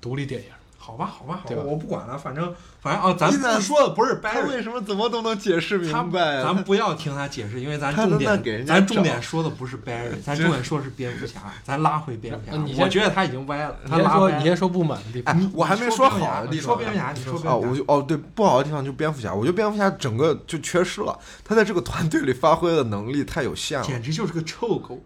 [0.00, 0.48] 独立电影。
[0.86, 6.42] 好吧，好吧，好吧我不管了，反正反正啊，咱说的不是他 Barry，为什么怎么都能解释明白啊？
[6.44, 12.74] 咱不要听他解释，因为咱重点咱重点说的不是 Barry，咱重点说的是蝙蝠侠，咱拉回蝙蝠侠呃你。
[12.74, 14.38] 先我觉得他已经歪了，你先说，他拉歪了。
[14.38, 15.34] 你先说不满的地方。
[15.34, 16.76] 哎，我还没说好的地方。
[16.76, 25.02] 你说蝙蝠侠，你说蝙啊，蝠侠，我就哦对，不好的地方就是蝙蝠侠，我觉得蝙蝠侠整个就缺失了，他在这个团队里发挥的能力太有限了，简直就是个臭狗。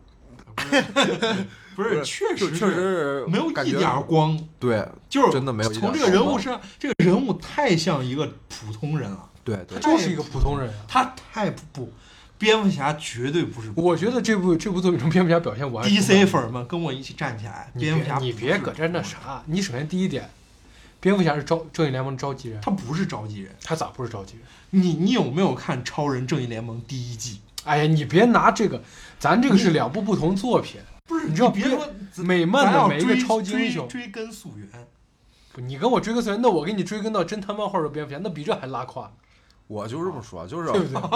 [1.78, 10.74] 不是，确实确实没有一点光，对就是真的没有从这个人物身上，这个人物太像一个普通人了，对对他就是一个普通人啊。
[10.88, 11.92] 他太不不，
[12.36, 13.70] 蝙蝠侠绝对不是。
[13.76, 20.28] 我觉得这部这部作品中蝙蝠侠表现完 DC 粉们跟我一起站起来，你蝙蝠侠别你别搁这那啥，你首先第一点，
[20.98, 23.54] 蝙蝠侠是召正义联盟的召集人，他不是召集人。
[23.62, 24.82] 他咋不是召集人？
[24.82, 27.40] 你你有没有看《超人正义联盟》第一季？
[27.62, 28.82] 哎呀，你别拿这个，
[29.20, 30.80] 咱这个是两部不同作品。
[31.08, 31.88] 不是，你知道蝙别说
[32.22, 34.68] 美漫的每一个超级英雄追追根溯源。
[35.52, 39.10] 不你跟我追根溯源，那我给你追根到侦探漫画的蝙蝠侠，那比这还拉胯。
[39.66, 40.68] 我就这么说，就是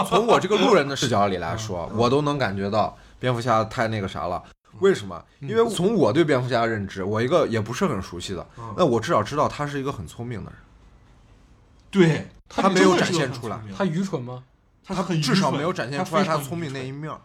[0.09, 4.43] 从我这个路人的视角里来说，我都能感觉到蝙蝠侠太那个啥了。
[4.81, 5.23] 为什么？
[5.41, 10.61] 因为从我对蝙蝠侠的认知，我一个也不是很熟悉的，嗯那我至少知道他是一个很聪明的人，
[11.91, 14.43] 对，他没有展现出来他愚蠢吗？
[14.85, 17.21] 他很至少愚蠢没有展现出来非常他聪明那一面儿。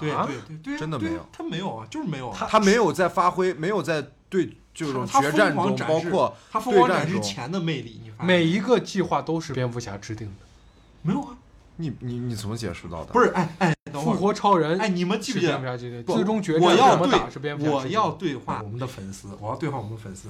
[0.00, 2.36] 对啊对对对，真的没有他没有啊，就是没有啊。
[2.38, 10.46] 他他没有在发挥，没有在对这种决战中，包括他疯狂展示钱的魅力，你发现每一个计划都是蝙蝠侠制定的。
[11.02, 11.36] 没有啊？
[11.76, 13.12] 你你你怎么解释到的？
[13.12, 17.98] 不是，哎哎，复，活超人哎，你们记不记得最终决我战怎么要对打是蝙蝠侠制定。
[17.98, 20.28] 我要对话我们的粉丝，我要对话我们的粉丝。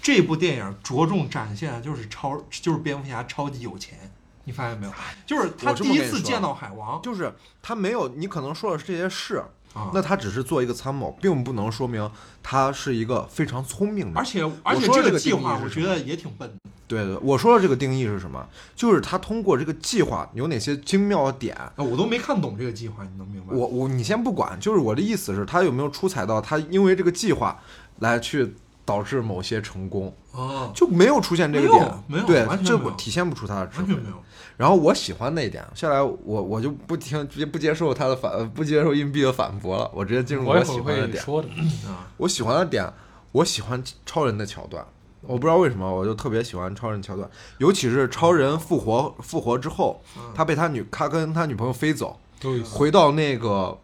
[0.00, 3.98] 这部电影着重展现的就是超，就是蝙蝠侠超级有钱，
[4.44, 4.92] 你发现没有？
[5.26, 12.10] 就是他第一次见到海王就是他没有，你可能说的是这些事，啊，那他只是做一个参谋，并不能说明
[12.42, 14.16] 他是一个非常聪明的人。
[14.16, 16.54] 而且而且这个计划我觉得也挺笨的。
[16.88, 18.46] 对对，我说的这个定义是什么？
[18.76, 21.56] 就是他通过这个计划有哪些精妙的点。
[21.56, 23.54] 啊，我都没看懂这个计划，你能明白？
[23.54, 27.58] 我我你先不管，就是我的意思是，他有没有出彩到他因为这个计划
[28.00, 34.02] 来去导致某些成功，啊，就没有出现这个没有点，没有对这我体现不出他的智慧完全。
[34.02, 34.16] 没有。
[34.56, 41.18] 然后我喜欢那一点，下来我我就不听直接不接受他的反不接受硬币的反驳了，我直接进入我喜欢的点。
[41.18, 41.48] 会说的。
[41.88, 42.90] 啊，我喜欢的点，
[43.32, 44.84] 我喜欢超人的桥段，
[45.22, 50.00] 我不知道为什么，我就特别喜欢超人桥段，尤其是超人复活复活之后，
[50.34, 52.18] 他被他女他跟他女朋友飞走。
[52.64, 53.76] 回到那个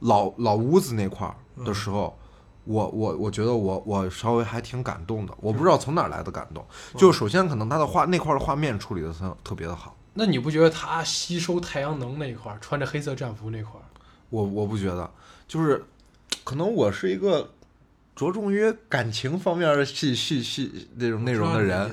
[0.00, 2.16] 老老屋子那块儿的时候。
[2.64, 6.64] 我我我觉得我我稍微还挺感动的，我不知道从哪儿来的感动。
[6.96, 13.84] 就首先可能他的画那块儿的画面处理的特特别的好，那你不觉得他吸收太阳能那一块儿，穿着黑色战服那块儿，
[14.30, 15.10] 我我不觉得，
[15.46, 15.84] 就是
[16.42, 17.50] 可能我是一个
[18.16, 21.90] 着重于感情方面的戏戏戏那种内容的人，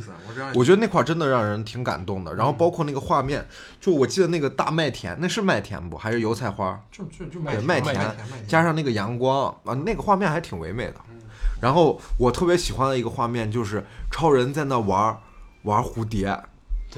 [0.54, 2.34] 我觉得那块儿真的让人挺感动的。
[2.36, 3.44] 然后包括那个画面，
[3.80, 5.98] 就我记得那个大麦田，那是麦田不？
[5.98, 6.80] 还是油菜花？
[6.92, 8.16] 就就就对麦麦田
[8.48, 10.96] 加上那个阳光啊，那个画面还挺唯美的。
[11.60, 15.18] 然后我特别喜欢的一个画面就是超人在那玩儿
[15.64, 16.40] 玩蝴蝶，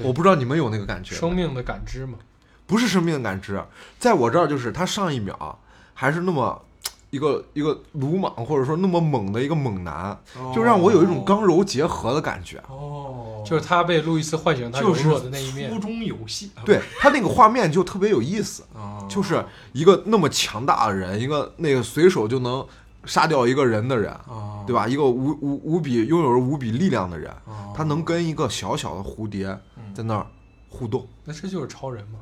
[0.02, 1.14] 我不知道你们有那个感觉？
[1.14, 2.18] 生命的感知吗。
[2.66, 3.62] 不是生命的感知，
[3.98, 5.58] 在我这儿就是他上一秒
[5.92, 6.64] 还是那么
[7.14, 10.18] 一个一个鲁莽或者说那么猛的一个猛男，
[10.52, 12.60] 就让我有一种刚柔结合的感觉。
[12.68, 15.78] 哦，就是他被路易斯唤醒他柔就是弱的那一面粗。
[15.78, 22.66] 中有细，对他那个画面就特别有意思，哦，就是一个那么强大的人，一个那个随手就能
[23.04, 24.88] 杀掉一个人的人，哦，对吧？
[24.88, 27.72] 一个无无无比拥有着无比力量的人，哦？
[27.76, 29.46] 他能跟一个小小的蝴蝶
[29.76, 30.26] 嗯在那儿
[30.68, 32.18] 互动，那这就是超人嘛？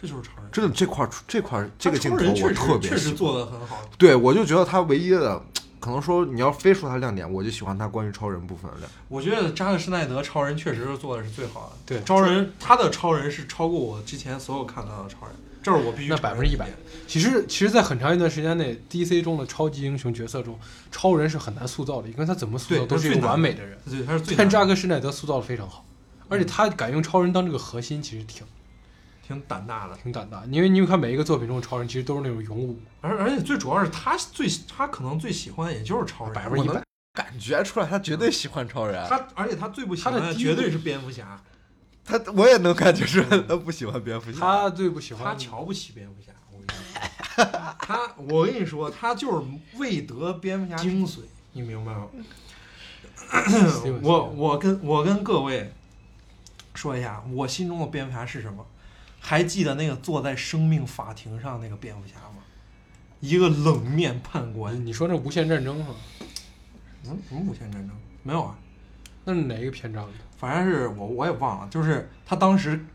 [0.00, 3.12] 这就是超人，真的这块儿这块儿这个镜头他超人确实我特别确实。
[3.12, 5.42] 做的很好，对，我就觉得他唯一的
[5.80, 8.90] 可能说你要非说他亮点，我就喜欢他关于超人部分的亮。
[9.08, 11.76] 我觉得扎克施耐德超人确实是做的是最好的。
[11.86, 16.68] 对超人他的超人是超过我之前所有看到的超人，这是我必须那承认100%一百
[17.06, 20.58] 其实，其实，在很长一段时间内，DC 中的超级英雄角色中，
[20.90, 23.78] 超人是很难塑造的，因为他怎么塑造都是一个完美的人。
[23.88, 25.84] 对，他是最但扎克施耐德塑造的非常好，
[26.28, 28.44] 而且他敢用超人当这个核心，其实挺
[29.26, 29.96] 挺胆大的。
[29.96, 30.44] 挺胆大。
[30.50, 36.82] 因为你看每一个作品中的超人，其实都是那种勇武，而而且最主要是他最他可能最喜欢的也就是超人，百分之一百我能。
[37.16, 41.42] 感觉出来他绝对喜欢超人，他而且他最不喜欢的绝对是蝙蝠侠，
[42.04, 44.38] 他我也能感觉出来他不喜欢蝙蝠侠。
[44.38, 46.30] 他最不喜欢他瞧不起蝙蝠侠。
[46.52, 46.76] 我跟你
[47.34, 49.46] 说，他我跟你说，他就是
[49.78, 51.20] 未得蝙蝠侠精髓，
[51.52, 52.06] 你明白吗？
[54.02, 55.72] 我我跟我跟各位
[56.74, 58.62] 说一下，我心中的蝙蝠侠是什么？
[59.28, 62.44] 还记得那个坐在生命法庭上那个蝙蝠侠吗？
[63.18, 65.94] 一个冷面判官，你说那无限战争是吧？
[67.06, 67.90] 嗯，什么无限战争？
[68.22, 68.56] 没有啊，
[69.24, 70.12] 那是哪一个篇章的？
[70.36, 72.86] 反正是我我也忘了，就是他当时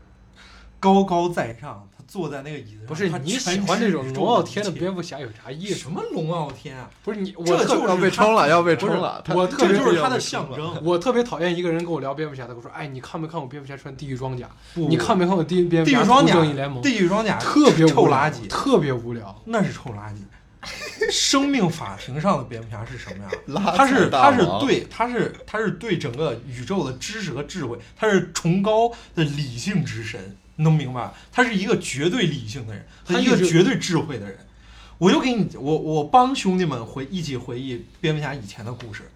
[0.80, 5.90] 高高在上，他坐在那个椅子上，不是你喜欢这种龙傲天的蝙蝠侠有啥意思什？
[5.90, 6.90] 么龙傲天啊？
[7.02, 9.24] 不是你，我这特就是要被冲了，要被冲了。
[9.30, 10.78] 我特别这就是他的象征。
[10.84, 14.46] 我特别讨厌一个人跟我聊蝙蝠侠，他跟我说：“哎，你看没看过蝙蝠侠穿地狱装甲？
[14.74, 16.82] 不你看没看过地蝙蝠侠正义联盟？
[16.82, 19.34] 地狱装甲特别臭垃圾，特别无聊。
[19.46, 20.18] 那是臭垃圾。
[21.10, 23.30] 生命法庭上的蝙蝠侠是什么呀？
[23.46, 31.12] 拉他是他是对他是他是对整个宇宙的知识和智慧，他是崇高的理性之神，你能明白？
[31.30, 34.38] 他是一个绝对理性的人，他一个绝对智慧的人。
[34.98, 39.10] 我就给你，我我帮兄弟们回一起回忆蝙蝠侠以前的故事。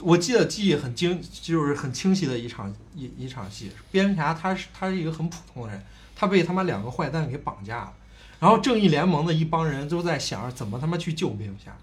[0.00, 3.70] 我记得记忆很清，就是很清晰的一场一一场戏。
[3.90, 5.82] 蝙蝠侠他是他是一个很普通的人，
[6.14, 7.92] 他被他妈两个坏蛋给绑架了，
[8.40, 11.74] 然后正义联盟的一帮人都在想着怎么他妈去救蝙蝠侠。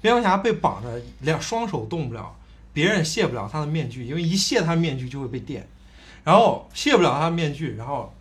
[0.00, 2.36] 蝙蝠侠被绑着，两双手动不了，
[2.72, 5.66] 别人卸不了他的面具，因为一卸他面具就会被电，
[6.24, 8.12] 然后卸不了他的面具，然后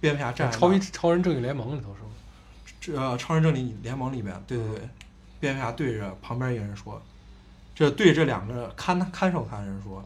[0.00, 2.08] 蝙蝠侠站超儿一超人正义联盟里头是吧？
[2.80, 4.88] 这呃超人正义联盟里面，对对对，
[5.38, 7.00] 蝙蝠侠对着旁边一个人说，
[7.74, 10.02] 这对这两个看他看守他的人说，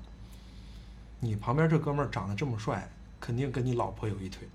[1.20, 2.90] 你旁边这哥们儿长得这么帅，
[3.20, 4.46] 肯定跟你老婆有一腿。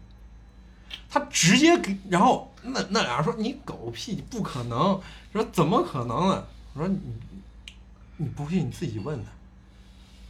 [1.10, 5.00] 他直接给，然后那那俩人说你狗屁，不可能，
[5.32, 6.46] 说怎么可能呢？
[6.74, 7.00] 我说你
[8.18, 9.32] 你不信你自己问他。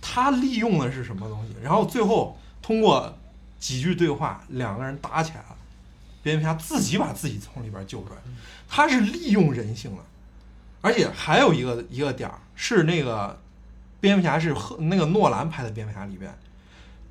[0.02, 1.56] 他利用的是什么东西？
[1.64, 3.18] 然后最后通过
[3.60, 5.56] 几句对话，两个人打起来了。
[6.24, 8.18] 蝙蝠侠自己把自己从里边救出来，
[8.70, 10.04] 他是利用人性的，
[10.82, 13.40] 而且还有一个一个点儿是那个
[14.00, 16.32] 蝙蝠侠是和那个诺兰拍的蝙蝠侠里边，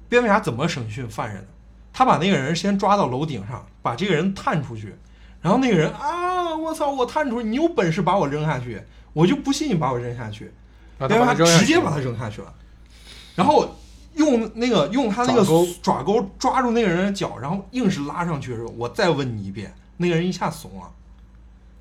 [0.08, 1.48] 蝙蝠侠怎么审讯犯人的？
[1.92, 4.94] 他把那个人先抓到楼顶上，把这个人探出去，
[5.42, 8.80] 然后那个人啊，我操，我探出去，你有本事把我扔下去，
[9.12, 10.52] 我就不信你把我扔下去。
[11.08, 12.54] 蝙蝠侠直接把他扔下去了，
[13.34, 13.76] 然后
[14.14, 15.44] 用那个用他那个
[15.82, 20.90] 爪钩抓住那个人的脚，然后硬是拉上去的时候，我再问你一遍，那个人一下怂了。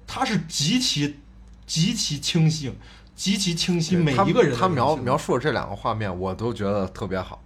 [0.08, 1.20] 他是极其
[1.66, 2.76] 极其清醒，
[3.16, 7.42] 极其清晰每一个人的他描描述的这两个画面，我都觉得特别好。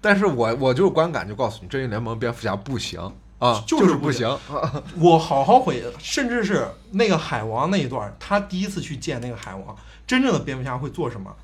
[0.00, 3.00] 但是我我就是观感就告诉你，正义联盟蝙蝠侠不行
[3.38, 4.28] 啊，就是不行。
[4.28, 11.34] 啊 我好好回忆，甚至是那个海王那一段，他第一次去见那个海王，真正的蝙蝠侠会做什么？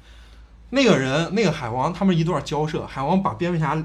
[0.74, 3.80] 那个人，那个海王，他们一段交涉，海王把蝙蝠侠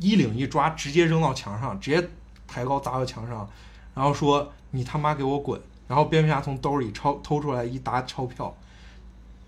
[0.00, 2.10] 衣领一抓，直接扔到墙上，直接
[2.48, 3.48] 抬高砸到墙上，
[3.94, 8.52] 然后说：“你他妈给我滚！”然后蝙蝠侠从兜里抄偷出来一沓钞票，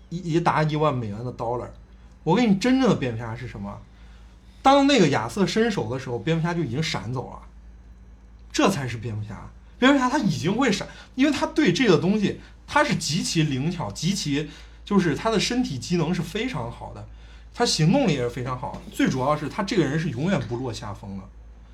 [0.07, 1.67] 一一沓一万美元的 dollar。
[2.23, 3.77] 我给你真正的蝙蝠侠是什么？
[4.61, 7.41] 当那个亚瑟伸手的时候，蝙蝠侠就已经闪走了。
[8.53, 9.49] 这才是蝙蝠侠。
[9.77, 14.49] 蝙蝠侠他已经会闪，因为他对这个东西他是极其灵巧，极其
[14.89, 17.07] 就是他的身体机能是非常好的，
[17.53, 18.79] 他行动力也是非常好的。
[18.91, 21.23] 最主要是他这个人是永远不落下风的。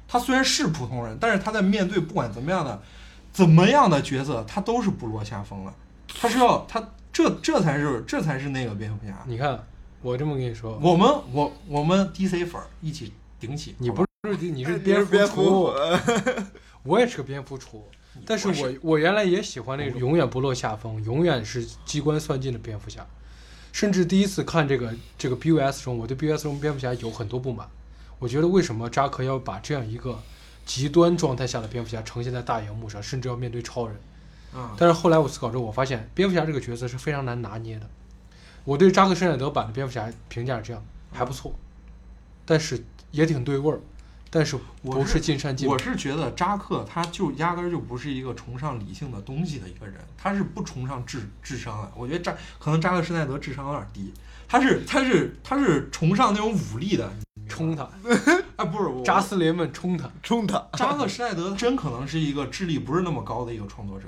[0.05, 2.81] 他虽然是普通人，但是他在面对不管怎么样的
[3.31, 5.73] 怎么样的角色，他都是不落下风的。
[6.09, 9.17] 他是要他这这才是这才是那个蝙蝠侠。
[9.25, 9.65] 你看，
[10.01, 15.73] 我这么跟你说，我们我我们 DC 粉儿一起顶起，你不是你是你是蝙蝙蝠厨，蝠，
[16.83, 17.87] 我也是个蝙蝠厨，
[18.25, 23.05] 但是我我原来也喜欢那种永远不落下风、永远是机关算尽的蝙蝠侠。
[23.71, 27.67] 甚至第一次看这个这个 BUS 中，我对 BUS 中蝙蝠侠有很多不满。
[28.19, 30.17] 我觉得为什么扎克要把这样一个
[30.65, 33.97] 极端状态下的蝙蝠侠呈现在大荧幕上，甚至要面对超人？
[34.53, 37.89] 啊，但是后来我思考之后，我发现蝙蝠侠这个角色是非常难拿捏的。
[38.63, 41.53] 我对扎克施耐德版的蝙蝠侠评价是这样，还不错，
[42.45, 43.81] 但是也挺对味儿。
[44.35, 45.79] 但是我是不是尽善尽美我。
[45.79, 51.91] 是觉得扎克他就压根儿就不是一个崇尚理性的东西的一个人，他是不崇尚智智商的。
[51.95, 54.13] 我觉得扎可能扎克施耐德智商有点低，
[54.45, 57.09] 他是他是他是崇尚那种武力的。
[57.47, 57.83] 冲他，
[58.57, 60.11] 啊，不是我 扎斯林们冲他。
[60.21, 60.61] 冲他！
[60.73, 64.07] 扎克施耐德真可能是一个智力不是那么高的一个创作者。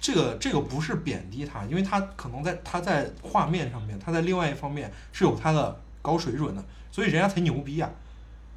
[0.00, 7.90] 这个这个不是贬低他，因为他可能在他在画面上面，他在另外一方面是有他的高水准的，所以人家才牛逼啊，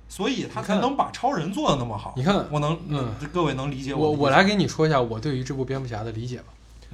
[0.07, 2.13] 所以他才能把超人做的那么好。
[2.15, 6.45] 你看我能，嗯，各位能理解我我来给你说一下我对于这部蝙蝠侠的理解吧。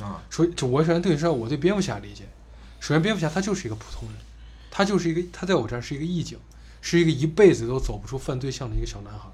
[0.05, 2.23] 啊，说，就我首先对你说，我对蝙蝠侠理解。
[2.79, 4.17] 首先，蝙蝠侠他就是一个普通人，
[4.71, 6.39] 他就是一个他在我这儿是一个义警，
[6.81, 9.29] 是一个一辈子都走不出犯罪巷的一个小男孩。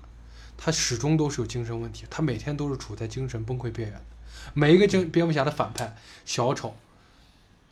[0.58, 4.06] 他始终都是有精神问题，他每天都是处在精神崩溃边缘的。
[4.54, 6.76] 每一个蝙蝙蝠侠的反派，小丑、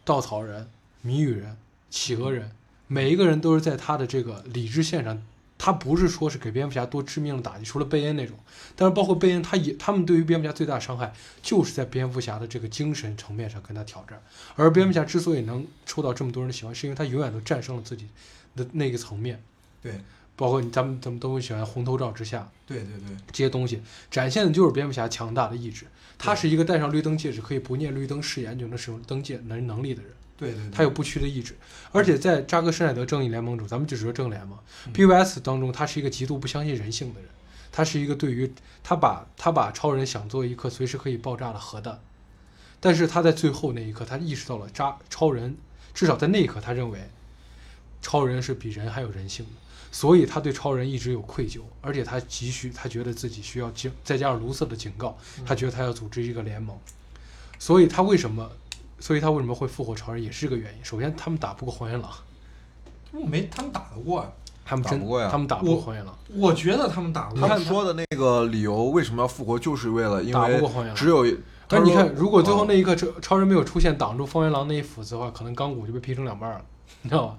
[0.03, 0.69] 稻草人、
[1.01, 1.57] 谜语人、
[1.89, 2.51] 企鹅人，
[2.87, 5.21] 每一个人都是在他的这个理智线上，
[5.57, 8.37] 他不是说是给蝙蝠侠多致命的打击，除了贝恩那种，
[8.75, 14.21] 但是包括贝恩，他也他们对于蝙蝠侠最大的伤害就是在蝙蝠侠的这个精神层面上跟他挑战。
[14.55, 18.07] 而蝙蝠侠之所以能受到这么多人的喜欢，是因为他永远都战胜了自己
[18.55, 19.41] 的那个层面。
[19.81, 19.93] 对
[20.35, 23.81] 包括你咱们咱们都会喜欢红头罩之下对对对，这些东西，
[24.11, 25.85] 展现的就是蝙蝠侠强大的意志。
[26.17, 30.11] 他是一个戴上绿灯戒指可以不念绿灯誓言就能使用灯戒能能力的人。
[30.37, 31.55] 对对对，他有不屈的意志，
[31.91, 37.29] 而且在扎克施耐德正义联盟中，咱们就只说正联嘛嗯，BVS 当中，他是一个极度不相信人性的人，
[37.71, 42.01] 他是一个对于他把他把超人想做一颗随时可以爆炸的核弹，
[42.81, 45.55] 但是他在最后那一刻，他意识到了扎超人，
[45.93, 46.99] 至少在那一刻，他认为
[48.01, 49.51] 超人是比人还有人性的，
[49.89, 56.77] 所以他对超人一直有愧疚，而且他急需，他觉得自己需要警，再加上卢瑟的警告，他觉得他要组织一个联盟，
[57.57, 58.51] 所以他为什么？
[58.99, 60.83] 所以他为什么会复活超人也是个原因。
[60.83, 62.11] 首先，他们打不过黄原狼，
[63.11, 64.29] 我没他们打得过呀，
[64.65, 67.47] 他们打不过呀他们打不过我黄原狼，我觉得他们打不过。
[67.47, 70.95] 他们说的那个理由为什么要复活，就是为了因打不为过黄原狼。
[70.95, 71.25] 只有。
[71.67, 76.61] 但是你看，如果最后哦那一刻超超人没有出现挡住方原狼那一斧子的话，可能钢骨就被劈成两半了，
[77.01, 77.37] 你知道吧？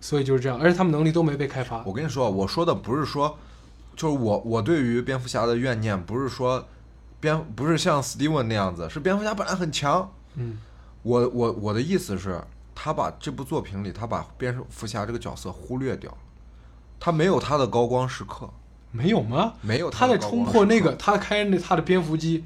[0.00, 1.82] 所以就是这样，而且他们能力都没被开发。
[1.84, 3.36] 我跟你说，我说的不是说，
[3.96, 6.64] 就是我我对于蝙蝠侠的怨念，不是说
[7.18, 10.08] 蝙不是像史蒂文那样子，是蝙蝠侠本来很强。
[10.36, 10.58] 嗯，
[11.02, 12.40] 我我我的意思是，
[12.74, 16.18] 他把这部作品里，他把蝙蝠侠这个角色忽略掉了，
[16.98, 18.50] 他没有他的高光时刻，
[18.90, 19.54] 没有吗？
[19.62, 22.44] 没有他在冲破那个，他开那他的蝙蝠机，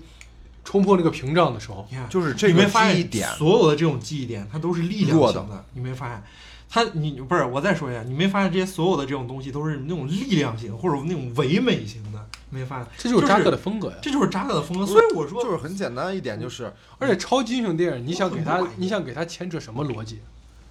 [0.65, 6.23] 冲破那个屏障的时候，你看，就是这个你没发现记忆点所有的这种记忆点，它都是力量弱型的，你没发现？
[6.69, 12.14] 他你不是我再说一下，你没发现这些所有的这种东西都是那种力量型或者那种唯美型的，
[12.55, 12.89] 没发现？
[12.97, 13.97] 这就是扎克的风格呀。
[14.01, 14.87] 这就是扎克的风格。
[14.87, 20.21] 所以我说，就是很简单一点，就是而且超级英雄电影，你想给他你想给他牵扯什么逻辑？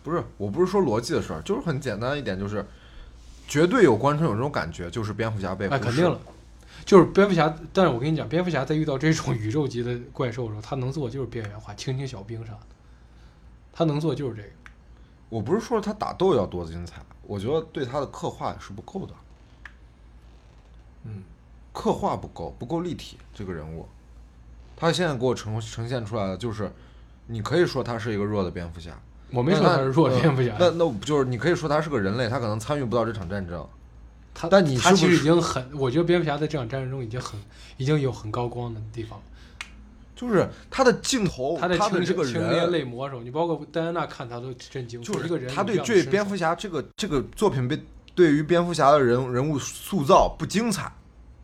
[0.04, 2.66] 不是我不是说逻辑的事儿，就是很简单一点，就是
[3.48, 6.20] 绝对有观众有这种感觉，就是蝙蝠侠被忽哎，肯定了，
[6.86, 7.56] 就是蝙蝠侠。
[7.72, 12.60] 但是我跟你讲，蝙蝠侠在遇到这种 宇宙级的怪兽的时候，他能做的就是边缘化，清清小兵啥的，
[13.72, 14.50] 他能做就是这个。
[15.30, 19.14] 我不是说他打斗要多精彩，我觉得对他的刻画是不够的，
[21.06, 21.24] 嗯，
[21.74, 23.86] 刻画不够，不够立体这个人物。
[24.78, 26.72] 他现在给我呈呈现出来的就是，
[27.28, 28.92] 你可以说他是一个弱的蝙蝠侠，
[29.32, 33.68] 我没说他是弱的蝙蝠侠，那那就是你可以说他是个人类，他可能参与不到这场战争。
[34.34, 37.40] 他但你他其实已经很，我觉得蝙蝠侠在这场战争中已经很
[37.78, 39.22] 已经有很高光的地方。
[40.16, 47.78] 就是他的镜头，他的清这个人，泪魔的时候，你包括戴安娜看他都震惊，就是一个人他对对蝙蝠侠这个这个作品被
[48.16, 50.92] 对于蝙蝠侠的人人物塑造不精彩，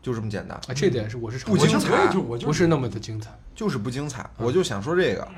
[0.02, 3.30] 就这么简单，啊，这点是我是不精彩我就我就不是那么的精彩。
[3.54, 4.22] 就是不精彩。
[4.38, 5.28] 嗯我就想说这个，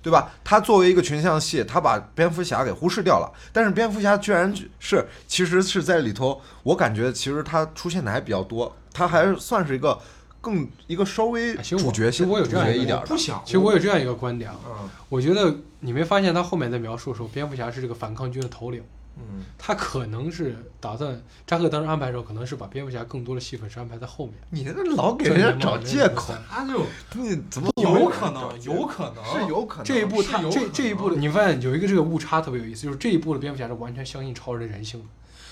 [0.00, 0.30] 对吧？
[0.44, 9.98] 他作为一个群像戏，他把蝙蝠侠给忽视掉了，但是蝙蝠侠居然是其实是在里头，我感觉其实他出现的还比较多，他还算是一个
[10.40, 13.16] 更一个稍微主角性其实我有这样一点的不。
[13.16, 13.42] 想。
[13.44, 18.84] 其实我有这样一个观点啊，嗯我觉得你没发现他后面在描述的时候，蝙蝠侠是这个反抗军的头领，
[19.16, 26.84] 嗯，他可能是打算扎克当时安排的时候，可能是把蝙蝠侠更多的戏份是安排在后面，你这老给人家找借口，他就
[27.14, 29.22] 你怎么有可能，有可能。
[29.24, 35.00] 是有可能这一部他有这这一部的，你发现有一个这个误差特别有意思，就是这一部的蝙蝠侠是完全相信超人的人性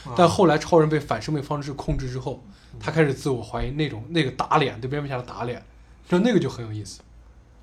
[0.04, 0.14] 的，啊。
[0.16, 2.42] 但后来超人被反生命方式控制之后，
[2.78, 5.62] 他开始自我怀疑，那种那个打脸对蝙蝠侠的打脸，
[6.08, 7.00] 就那个就很有意思。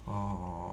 [0.06, 0.67] 哦，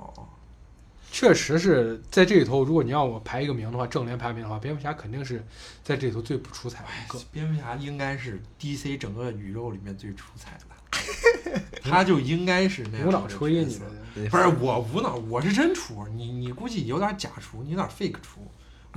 [1.14, 5.46] 确实是在这里头，如果你让我排一个名的话，正联排名的话，蝙蝠侠肯定是
[5.84, 7.20] 在这里头最不出彩的一个。
[7.30, 13.80] 蝙蝠侠应该是 DC 整个宇宙里面最出彩的，他就应该是那样无的脑吹你
[14.28, 18.40] 不是我无脑，我是真出，你你估计有点假出，你有点 fake 出，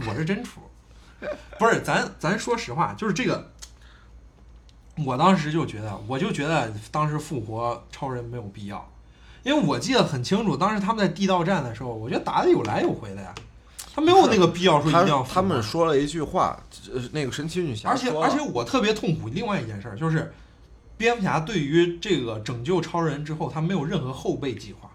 [0.08, 0.60] 我是真出。
[1.60, 3.52] 不是，咱咱说实话，就是这个，
[5.06, 8.92] 我当时就觉得，我就觉得当时复活超人没有必要，
[9.48, 13.34] 因为我记得很清楚，当时他们在地道战的时候，我觉得打的有来有回的呀，
[13.96, 16.62] 他没有那个必要说一定要复活他们说了一句话，
[16.94, 20.34] 呃，那个神奇女侠而且而且我特别痛苦另外一件事儿就是，
[20.98, 24.92] 蝙蝠侠对于这个拯救超人之后，他没有任何后备计划，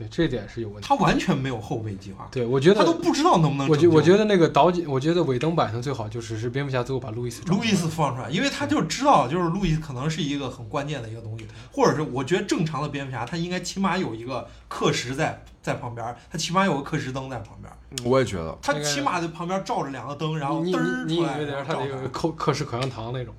[0.00, 0.88] 对，这点是有问题。
[0.88, 3.76] 他完全没有后备计划，对，我觉得他都，不知道能不能我。
[3.76, 23.34] 觉我觉得那个导演，我觉得尾灯版上最好就是是蝙蝠侠最后把路易斯路易斯放出来，因为他就知道，就是路易斯可能是一个很关键的一个东西，或者是我觉得正常的蝙蝠侠，他应该起码有一个课时在在旁边，他起码有个课时灯在旁边，我也觉得，他起码在旁边照着两个灯，然后你嘚儿你你以出来，他那个课课时口香糖那种？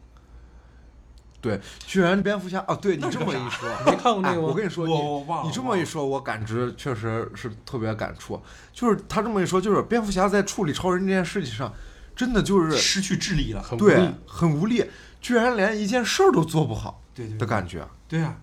[1.42, 4.48] 对，居然蝙蝠侠哦，对你这么一说， 你没看过那哎个吗？
[4.48, 8.40] 我跟你说，我我忘了你你这么一说，我感知确实是特别感触。
[8.72, 11.74] 就是他这么一说，就是蝙蝠侠在处理超人这件事情上，
[12.16, 14.86] 真的就是失去智力了，很无力对很无力，
[15.20, 17.88] 居然连一件事儿都做不好对对的感觉。
[18.08, 18.38] 对啊，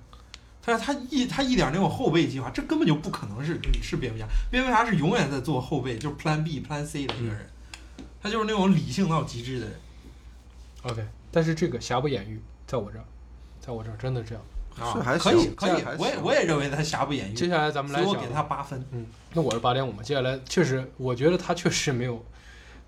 [0.60, 4.26] 他他一他一点那种后备计划，这根本就不可能是是蝙蝠侠。
[4.50, 7.48] 蝙蝠侠是永远在做后备，就是 Plan B、Plan C 的一个人，
[8.20, 9.74] 他就是那种理性到极致的人。
[10.82, 13.04] OK，但是这个瑕不掩瑜，在我这儿，
[13.60, 14.44] 在我这儿真的这样。
[14.78, 17.34] 啊是还可以可以，我也我也认为他瑕不掩瑜。
[17.34, 18.80] 接下来咱们来讲我给他八分。
[18.92, 20.04] 嗯，那我是八点五嘛。
[20.04, 22.24] 接下来确实，我觉得他确实没有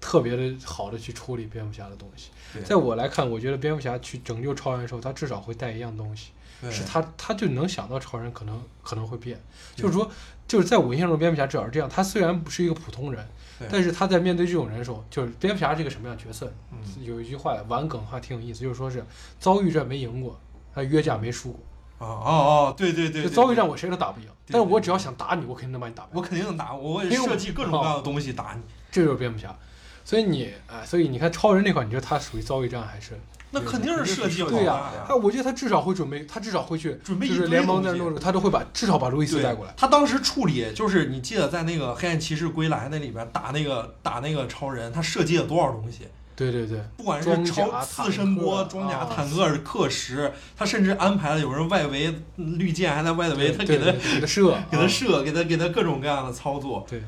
[0.00, 2.30] 特别的好的去处理蝙蝠侠的东西。
[2.64, 6.30] 在我来看，我觉得蝙蝠侠去拯救超人的时候，他至少会带一样东西，
[6.70, 9.40] 是他他就能想到超人可能可能会变，
[9.74, 10.08] 就是说，
[10.46, 11.88] 就是在我印象中，蝙蝠侠至少是这样。
[11.88, 13.28] 他虽然不是一个普通人对，
[13.68, 16.52] 但是他在面对这种人的时候，就是蝙蝠侠是一个什么样的角色？
[16.72, 19.04] 嗯有一句话玩梗还挺有意思，就是说是
[19.38, 20.38] 遭遇战没赢过，
[20.74, 21.60] 他约架没输过。
[21.98, 26.10] 哦哦哦，对对对，遭遇战我谁都打不赢，对但是我只要想打你，我肯定能把你打败。
[26.14, 28.62] 我肯定能打，我会设计各种各样的东西打你。
[28.90, 29.54] 这就是蝙蝠侠。
[30.02, 33.20] 所以你哎，所以你看超人那块，你觉得他属于遭遇战还是？
[33.52, 39.74] 那肯定是设计好对呀、的他我觉得他至少会准备，他至少会去准备一堆就是联盟在东西弄，他都会把至少把路易斯带过来。
[39.76, 46.06] 他当时处理就是你记得在那个黑暗骑士归来那里边打那个打那个超人，他设计了多少东西？
[46.36, 56.86] 对对对，不管是超刺身波、装甲、啊坦克、克什，他甚至安排了有人外围绿箭还在外围，他给他射， 啊给他射，给他给他各种各样的操作。
[56.88, 57.02] 对，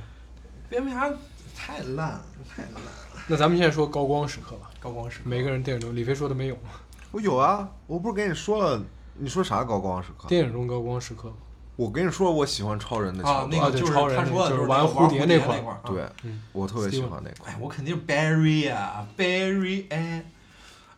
[0.68, 1.09] 蝙蝠侠
[1.57, 2.90] 太烂了，太烂了，
[3.26, 5.30] 那咱们现在说高光时刻吧，高光时刻。
[5.30, 6.70] 每个人电影中，李飞说的没有吗？
[7.12, 8.83] 我有啊，我不是跟你说了，
[9.14, 10.26] 你说啥高光时刻？
[10.28, 11.33] 电影中高光时刻？
[11.76, 20.24] 我跟你说，我喜欢超人的桥，啊那个就是超人那他说的就是玩蝴蝶那块儿对嗯，我特别喜欢那块哎，我肯定是 Barry 啊，Barry 哎，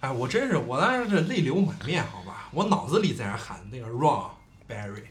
[0.01, 4.25] 哎，我真是我当时是泪流满面，好吧，我脑子里在那喊那个 Ron
[4.69, 5.05] Barry，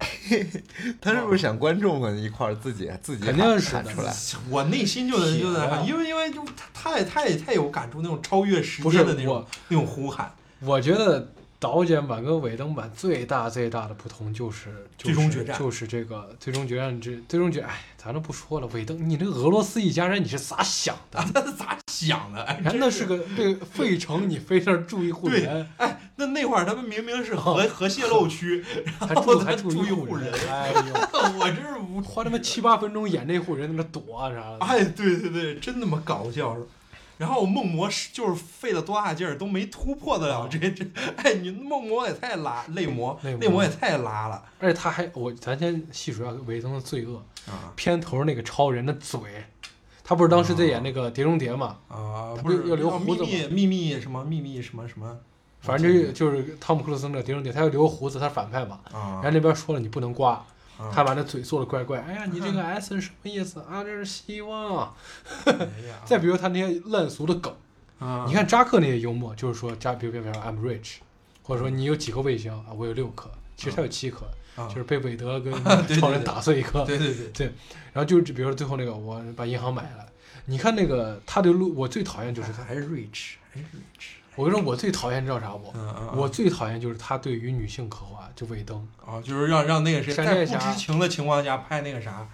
[1.00, 4.14] 他是不是想观众们一块儿自己自己肯定喊是喊出来？
[4.48, 6.42] 我内心就在就在喊，因为因为就
[6.72, 11.30] 太太太有感触，那种超越时间的那种那种呼喊，我觉得
[11.60, 21.22] 导剪版跟尾灯版最大最大的不同就是最终决战就是这个最终决战这最终决，哎，咱都不说了，尾灯，你这俄罗斯一家人你是咋想的？
[21.34, 22.42] 他 是咋想的？
[22.44, 28.64] 哎，真那是个这个 费城，你非那儿住一户对人，哎，那那会儿他们明明是 核核泄漏区，
[28.98, 36.56] 还然后他住还住住一户户人，哎呦，我真是无花他妈七八分钟演那户人在那躲啊啥的，哎，对对对，真他妈搞笑。
[37.20, 40.82] 然后梦魔是就是费了多大劲儿都没突破得了这这，
[41.18, 44.42] 哎，你梦魔也太拉，泪魔泪魔也太拉了。
[44.58, 47.74] 而且他还我咱先细数一下韦登的罪恶，啊。
[47.76, 49.20] 片头那个超人的嘴，
[50.02, 52.32] 他不是当时在演那个《碟中谍》嘛，啊！
[52.34, 53.28] 他不是要留胡秘子吗？
[53.50, 55.18] 密秘密什么秘密什么什么，
[55.60, 59.20] 反正这就是汤姆克鲁斯那个《碟中谍》，他要留胡子，他是反派嘛，啊。
[59.22, 60.46] 人家那边说了你不能刮，啊
[60.92, 63.84] 他把那嘴做的怪怪，哎呀，你这个 S 是什么意思啊？
[63.84, 64.94] 这是希望。
[66.04, 67.54] 再比如他那些烂俗的梗，
[67.98, 70.96] 啊你看扎克那些幽默，就是说扎，比如比如说 I'm rich，
[71.42, 72.72] 或者说你有几颗卫星啊？
[72.76, 74.26] 我有六颗，其实他有七颗，
[74.56, 75.52] 啊就是被韦德 跟
[75.98, 76.84] 超人打碎一颗。
[76.84, 77.46] 对对对对，
[77.92, 80.06] 然后就比如说最后那个，我把银行买了。
[80.46, 82.64] 你看那个他的路，我最讨厌就是他。
[82.64, 85.72] 还是 rich 还是 rich，我跟你说，我最讨厌知道啥不？
[85.74, 88.86] 嗯嗯，我最讨厌就是他对于女性刻画，就尾灯。
[89.04, 92.26] 啊就是让让那个谁在闪电侠不知情的情况下拍那个啥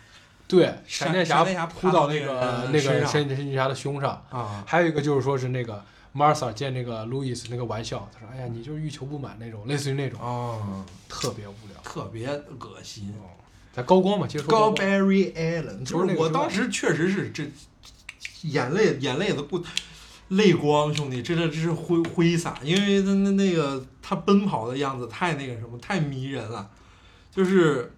[0.47, 4.23] 对，闪闪电侠扑到那个个那个人身上闪闪电侠的胸上。
[4.31, 5.83] 啊还有一个就是说是那个
[6.15, 11.79] Martha 见那个 Louis 那个玩笑，他说：“哎呀，你就是欲求不满那种，类似于那种，啊，特别无聊。
[11.83, 13.13] 特别恶心。”
[13.75, 14.87] 在高光嘛，接着说高高光。
[14.87, 17.45] Barry Allen，就是我当时确实是这
[18.43, 19.63] 眼泪眼泪都不
[20.29, 26.69] 泪光，兄弟，真的这是挥挥洒，因为他那那个他奔跑的样子太那个什么，太迷人了，
[27.31, 27.93] 就是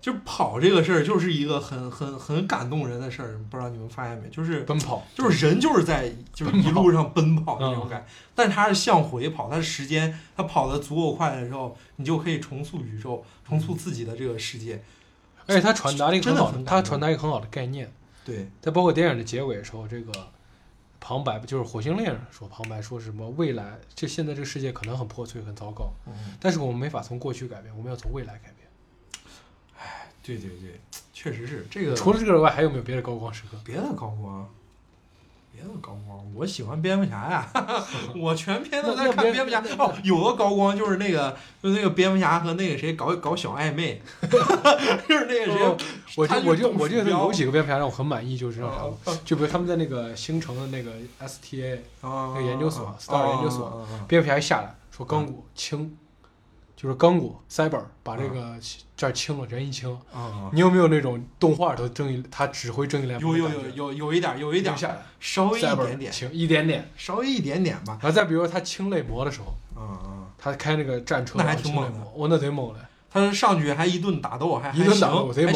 [0.00, 4.28] 就跑这个事儿就是一个很很很感动人的事儿，不知道你们发现没？
[4.28, 14.82] 就是奔跑，就是人就是在就是一路上奔跑那种嗯感，但是他是向回跑，他是时间他跑得足够快的时候，你就可以重塑宇宙，重塑自己的这个世界。
[15.46, 17.90] 而且他传达了一个很好的，他传达一个很好的概念。
[18.24, 20.12] 对，在包括电影的结尾的时候，这个
[21.00, 28.68] 旁白就是火星猎人说旁白说什么未来，这现在这个世界可能很破碎很糟糕，嗯，但是我们没法从过去改变，我们要从未来改变。
[30.22, 30.78] 对对对，
[31.14, 31.96] 确实是这个。
[31.96, 33.58] 除了这个以外，还有没有别的高光时刻？
[33.64, 34.48] 别的高光，
[35.52, 37.46] 别的高光，我喜欢蝙蝠侠呀，
[38.16, 44.00] 我全篇都在看蝙蝠侠哦，有个高光就是那个，就是那个蝙蝠侠和那个谁搞搞小暧昧，
[45.08, 45.76] 就是那个哦
[46.06, 47.32] 谁，我就我就我就我觉得有。
[47.32, 55.96] 几个蝙蝠侠让我很满意，就是让啊他们，就比如他们在那个星城的那个 STA 那那个研究所，Star 研究所啊蝙蝠侠一下来说钢骨清，
[56.80, 58.56] 就是刚果 Cyber 把这嗯个
[58.96, 59.92] 这儿清了，人一清。
[60.14, 63.46] 啊，你有没有那种动画都正义，他指挥正义联盟有？
[63.46, 64.74] 有有有有一点有一点
[65.20, 66.90] 稍微一点点，清一点点。
[66.96, 67.98] 稍微一点点吧。
[68.00, 75.52] 然后再比如说他清泪魔的时候，嗯嗯，他开那个战车那还挺猛的我那贼猛的，他上去还一顿打斗，还一顿打斗贼猛。，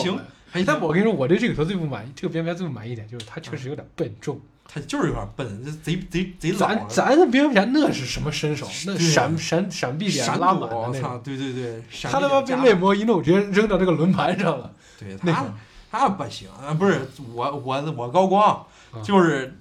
[0.50, 4.38] 还行但我跟你说，我对这个头最不满意，这个蝙蝠侠最不满意一点就是他确实有点笨重。
[4.66, 6.86] 他就是有点笨，这贼贼贼老咱了。
[6.88, 8.66] 咱的蝙蝠侠那是什么身手？
[8.86, 10.90] 那闪闪闪避点闪拉躲我操！
[10.90, 11.20] 满的那种。
[11.22, 14.72] 对对对，他他妈被避点加泪魔一弄，直接扔到这个轮盘上了。
[14.98, 15.54] 对他那个
[15.90, 17.00] 他不行啊，不是
[17.32, 19.56] 我我我高光嗯就是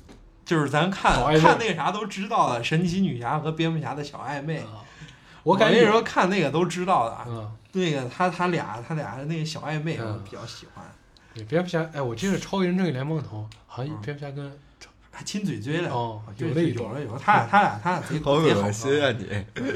[0.46, 4.58] 就是咱看看那个啥都知道的，神奇女侠和蝙蝠侠的小暧昧。
[4.58, 4.82] 啊
[5.44, 10.86] 我感觉跟你说看那个都知道的，嗯，那个他他俩他俩那个小暧昧我嗯比较喜欢，
[11.36, 14.50] 对蝙蝠侠，哎，我记得超人正义联盟里头，好像嗯蝙蝠侠跟
[15.16, 15.90] 还亲嘴嘴了。
[15.92, 19.28] 哦有了有了有了，他俩 他俩他俩贼好贼好恶心啊你！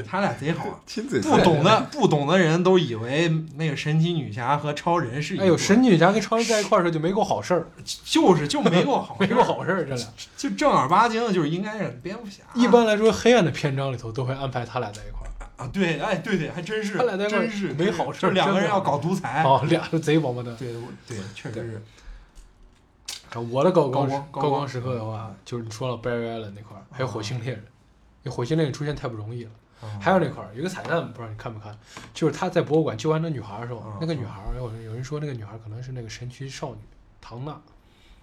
[0.06, 0.64] 他俩贼好。
[0.84, 7.66] 亲嘴不懂的不懂的人都以为那个神奇女侠和超人是一哎呦，对神奇女侠跟超人在一块儿的时候就没过好事儿，
[8.04, 10.06] 就是就没过好 没事过好事儿，这俩。
[10.36, 12.42] 就正儿八经的，就是应该是蝙蝠侠。
[12.54, 15.30] 一般来说，黑暗的篇章里头都会安排他俩在一块儿。
[15.64, 19.42] 啊，对，哎，对对，还真是，他俩在一块儿真是没好事儿两个人要搞独裁。
[19.44, 20.54] 哦，俩是贼王八蛋。
[20.56, 20.72] 对，
[21.06, 21.82] 对，确实是。
[23.32, 27.62] 啊我的高光高光高光高光时刻的话，就是你说了 Barry Allen 那块儿，还有火星猎人。
[28.24, 29.50] 因为火星猎人出现太不容易了。
[30.00, 31.78] 还有那块儿有个彩蛋，不知道你看没看？
[32.12, 36.78] 就是他在博物馆救完那女孩儿的时候嗯，那个女孩儿有有人说那个女孩儿可能是那个神奇少女
[37.20, 37.56] 唐娜，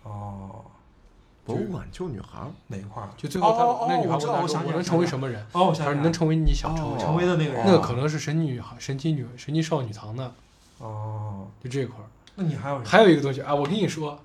[0.03, 0.66] 哦，
[1.45, 3.08] 博物馆救女孩儿，哪一块儿？
[3.16, 5.41] 就最后哦他那女孩哦我想起来说我能成为什么人？
[5.53, 7.64] 哦，我他说想你能成为你想成为成为的那个人。
[7.66, 10.30] 那个可能是神奇女孩、神奇女、神奇少女唐娜，
[10.80, 12.08] 哦，就这块儿。
[12.36, 12.80] 那你还有？
[12.84, 14.20] 还有一个东西啊，我跟你说，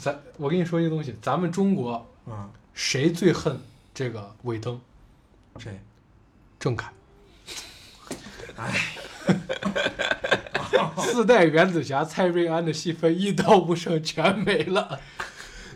[0.00, 3.58] 咱我跟你说一个东西，咱们中国嗯，谁最恨
[3.94, 4.80] 这个尾灯？
[5.58, 5.80] 谁？
[6.58, 6.92] 郑恺。
[8.56, 8.72] 哎，
[10.98, 15.00] 四代原子侠蔡瑞安的戏份一刀不剩，全没了。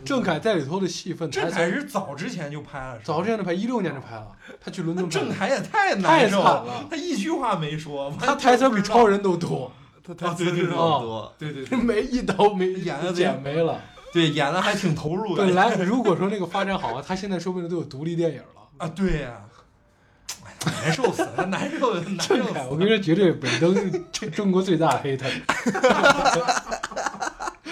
[0.05, 9.71] 郑恺在里头的戏份台词郑恺是早之前就拍了，早之前就拍，一六年就拍了，他去伦敦郑恺也太太难受了他一句话没说，他台词比超人都多，
[10.17, 11.35] 他啊对对对好多。
[11.37, 13.81] 对对对没一刀没演得剪没了。
[14.11, 15.43] 对，演的还挺投入的。
[15.43, 18.61] 本来如果说那个发展好啊，他现在说不定都有独立电影了。
[18.77, 19.41] 啊，对呀，
[20.43, 20.53] 哎
[20.83, 22.35] 难受死了，难受难受
[22.69, 22.85] 我跟。
[22.85, 25.27] 你说，绝对尾灯是中国最大的黑他。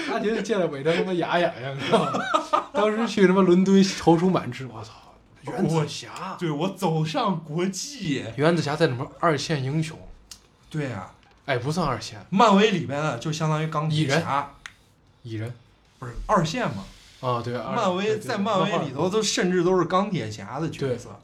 [0.09, 2.19] 他觉得见了尾灯他妈牙痒痒，你知道吗？
[2.73, 4.91] 当时去他妈伦敦踌躇满志，我操！
[5.43, 9.97] 原子侠，对我走上国际，原子侠在什么二线英雄，
[10.69, 11.09] 对呀，
[11.45, 14.51] 哎，不算二线，漫威里边的就相当于钢蚁人铁侠，
[15.23, 15.53] 蚁人
[15.99, 16.83] 不是二线嘛？
[17.21, 21.19] 啊，对，漫威在漫威里头都甚至都是钢铁侠的角色。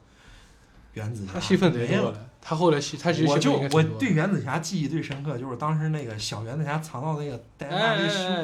[0.94, 1.86] 原子侠他戏份贼。
[1.96, 8.04] 多，他后来戏他其实我就我对原子侠记忆最深刻，就是当时那个小原子侠藏到那个戴安娜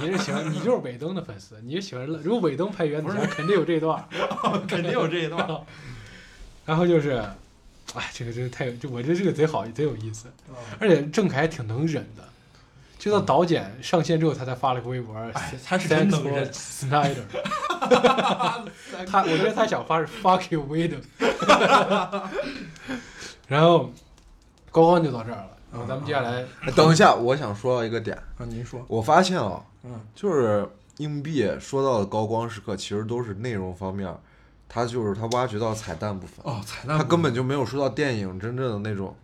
[0.00, 4.08] 你是喜欢你就是尾灯的粉丝，你是喜欢如果尾灯拍原子侠，肯定有这段。
[4.68, 5.46] 肯定有这一段。
[6.64, 7.10] 然后就是，
[7.94, 10.26] 哎，这个真是太有，就我觉得这个贼好，贼有意思。
[10.48, 12.25] 嗯而且郑恺还挺能忍的，
[13.06, 15.32] 就到导剪上线之后，他才发了个微博哎，
[15.64, 16.50] 他是真忍。
[16.50, 17.22] Snyder。
[19.06, 21.00] 他我觉得他想发是 Fuck you Whedon。
[23.46, 23.92] 然后
[24.72, 34.12] 高光就到这儿了，然后咱们接下来哎等一下，我想说到一个点，啊，您说，我发现啊，嗯，就是硬币说到的高光时刻，其实都是内容方面，
[34.68, 39.14] 他就是他挖掘到彩蛋部分，哦，彩蛋，他根本就没有说到电影真正的那种。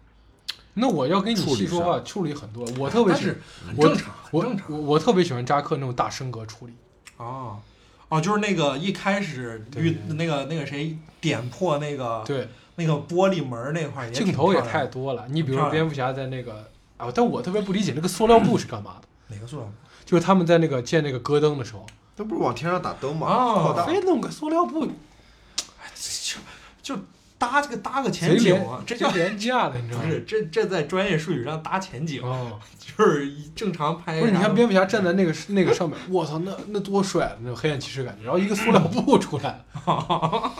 [0.75, 6.75] 那我要跟你细说话，处理很多，我特别但是很我正常，很我正常我我特别喜欢扎克那种大升格处理。
[7.17, 7.59] 哦。
[8.09, 15.25] 哦，就是那个一开始遇那个那个谁点破那个对，那个玻璃门那块儿镜头也太多了。
[15.31, 19.73] 你比如说蝙蝠侠在那个啊，但我特别不理解那个塑料布是干嘛的，哪个塑料布？
[20.05, 23.29] 就是他们在那个建那个戈登的时候，那不是往天上打灯吗？
[23.29, 24.87] 哦扩大非弄个塑料布，
[25.97, 26.39] 就
[26.83, 27.01] 就
[27.43, 30.05] 搭这个搭个前景啊，这叫廉价的，你知道吗？
[30.07, 34.21] 不是这这在专业术语上搭前景，哦， 就是正常拍。
[34.21, 40.53] 不是，你看蝙蝠侠站在那个那个上面，我操，那那多帅，啊那种黑暗骑士感觉，然后一个塑料布出来了，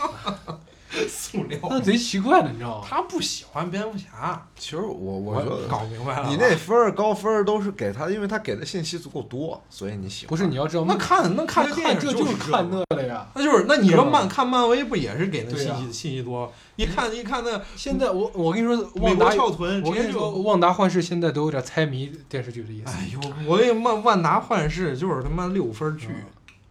[1.09, 2.87] 塑料，那贼奇怪的，你知道吗？
[2.87, 6.29] 他不喜欢蝙蝠侠，其实我我觉得搞明白了。
[6.29, 10.29] 你那分儿高分儿都是给他，因为他给的信息足够多，所以你喜欢。
[10.29, 13.27] 不是，你要知道，那看那看看电影这就是是看这那了呀。
[13.35, 16.51] 那就是那你说漫看漫威不也是给那信息信息多？
[16.75, 22.91] 一看一看那 现在我我跟你说，美国旺达，翘臀，我跟你说，旺达幻视现在都有点猜谜电视剧的意思。
[22.91, 26.23] 哎呦，我跟你万万达幻视就是他妈六分剧嗯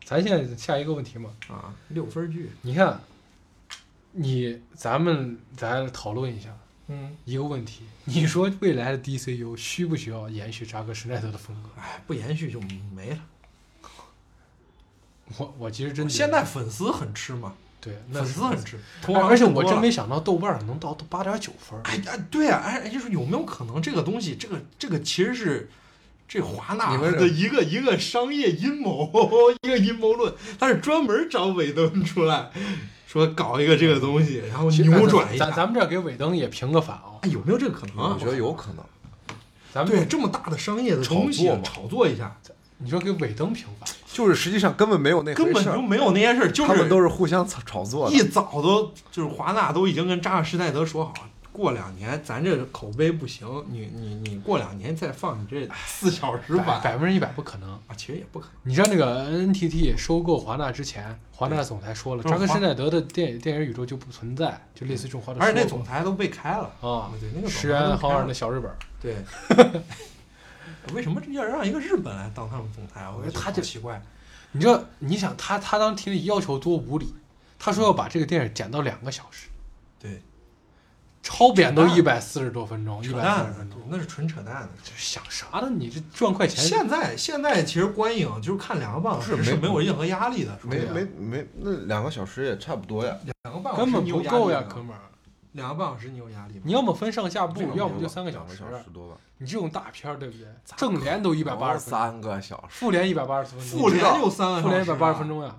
[0.04, 2.50] 咱现在下一个问题嘛，啊，六分剧。
[2.62, 3.00] 你看，
[4.12, 6.48] 你咱们咱讨论一下
[6.88, 11.68] 嗯，一个问题，你说未来的 DCU 需不需要延续扎克施耐德的风格？
[11.80, 12.60] 哎，不延续就
[12.94, 13.18] 没了。
[15.38, 21.82] 我我其实真现在粉丝很吃嘛，对，那粉丝很吃，而而且我真没想到豆瓣能到八点九分儿。
[21.84, 25.70] 哎哎，对啊，哎，就是有没有可能这个东西，这个这个其实是
[26.28, 29.10] 这华纳的一个一个商业阴谋，
[29.62, 32.50] 一个阴谋论，他是专门找尾灯出来
[33.12, 35.44] 说搞一个这个东西，然后扭转一下。
[35.44, 38.16] 咱咱们这儿给尾灯也评个反啊，哎，有没有这个可能啊？
[38.18, 38.82] 我觉得有可能。
[39.70, 42.34] 咱们对这么大的商业的东西炒作炒作一下，
[42.78, 48.16] 你说给尾灯评反，就是实际上根本没有那根回事儿，本就没有那些事儿，就他们是都是互相炒炒作的。
[48.16, 51.12] 一早都就是华纳都已经跟扎克施耐德说好，
[51.52, 57.70] 过两年咱这口碑不行，你你你过两年再放你这四小时百版百分之一百不可能。
[57.86, 58.54] 啊，其实也不可能。
[58.62, 69.16] 你知道那个 NTT 收购华纳之前，华纳总裁说了，扎克施耐德的电电影宇宙就不存在，就类似这种话的而且那总裁都被开了啊，对，那个总石裁都原浩二开了的小日本儿，对。
[70.94, 73.08] 为什么要让一个日本来当他们总裁？
[73.08, 74.02] 我觉得他就奇怪。
[74.50, 77.14] 你知道，你想他他当时提的要求多无理，
[77.56, 79.51] 他说要把这个电影剪到两个小时，对，
[81.22, 84.68] 超扁都一百四十多分钟，一百四十分钟，，那是纯扯淡的。
[84.82, 85.70] 这想啥呢？
[85.70, 93.16] 你这赚快钱，现在现在其实观影就是看两个半小时是没没有任何压力的，没没没，那两个小时也差不多呀。
[93.44, 94.98] 两个半小根本时你有不够呀，哥们儿。
[95.52, 96.62] 两个半小时你有压力吗？
[96.64, 98.78] 你要么分上下部这，个要么就三个小时两个。
[98.78, 99.16] 小时多吧。
[99.36, 100.46] 你这种大片儿，对不对？
[100.76, 102.78] 正联都一百八十分钟，三个小时。
[102.78, 105.54] 复联一百八十分钟，复联就三个小时啊，复联一百八十分钟呀！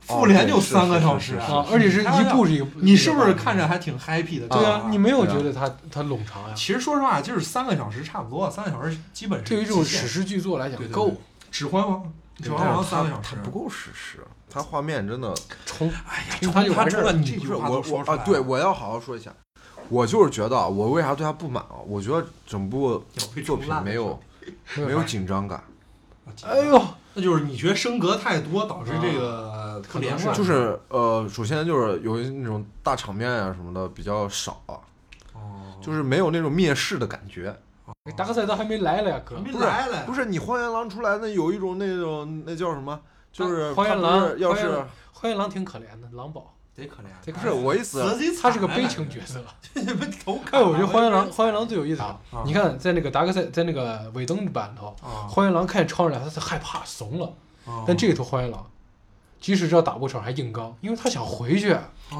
[0.00, 2.66] 复联就三个小时啊，而且是一部是一个。
[2.76, 4.46] 你是不是看着还挺 happy 的？
[4.48, 6.54] 对啊，你没有觉得它它冗长呀？
[6.54, 11.14] 其实说实话，就是三个小时差不多，三个小时基本上对于这种史诗巨作来讲够
[11.50, 15.34] 指环王，指环王三个小时不够史诗，它画面真的
[15.66, 15.88] 冲。
[16.08, 19.30] 哎呀，冲他就完事儿了他你不是这句话我我啊，对，我要好好说一下。
[19.90, 21.80] 我就是觉得啊，我为啥对他不满啊？
[21.86, 23.02] 我觉得整部
[23.44, 24.20] 作品没有
[24.76, 25.62] 没有紧张感，
[26.44, 26.80] 哎呦，
[27.14, 34.62] 那就是你觉得升格太多，导致这个不连贯，就是呃，首先就是有那种大场面啊什么的比较少，
[35.32, 35.40] 哦，
[35.80, 37.56] 就是没有那种灭世的感觉。
[38.16, 39.36] 达克赛德还没来了呀，哥。
[39.36, 42.98] 没不是来了，不是你荒原狼出来那有一种那种那叫什么？
[43.32, 48.00] 就是荒原狼要是荒原荒原狼挺可怜的，狼宝，贼可怜，这个不是我意思，
[48.40, 49.42] 他是个悲情角色。
[49.74, 52.00] 你们头哎，我觉得荒原狼荒荒原狼最有意思！
[52.46, 57.26] 你看，在那个达克赛，在那个尾灯版头，啊，荒原狼看见超人来，他是害怕怂了。
[57.64, 58.64] 哦但这个头荒原狼，
[59.40, 61.72] 即使知道打不成还硬刚，因为他想回去。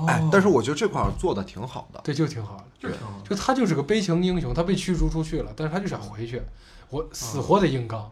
[0.09, 2.01] 哎，但是我觉得这块儿做的挺好的。
[2.03, 2.65] 对，就挺好的。
[2.81, 6.43] 就是挺好就他就是个悲情英雄，他被驱逐出去了，但是他就想回去，
[6.91, 8.11] 我死活得硬刚，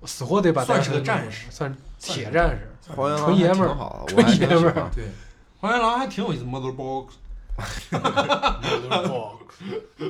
[0.00, 2.66] 我死活得把算是个战士算铁战士。
[2.92, 5.04] 纯爷们儿纯爷们儿对，
[5.60, 7.14] 荒原狼还挺有意思，Mother Box，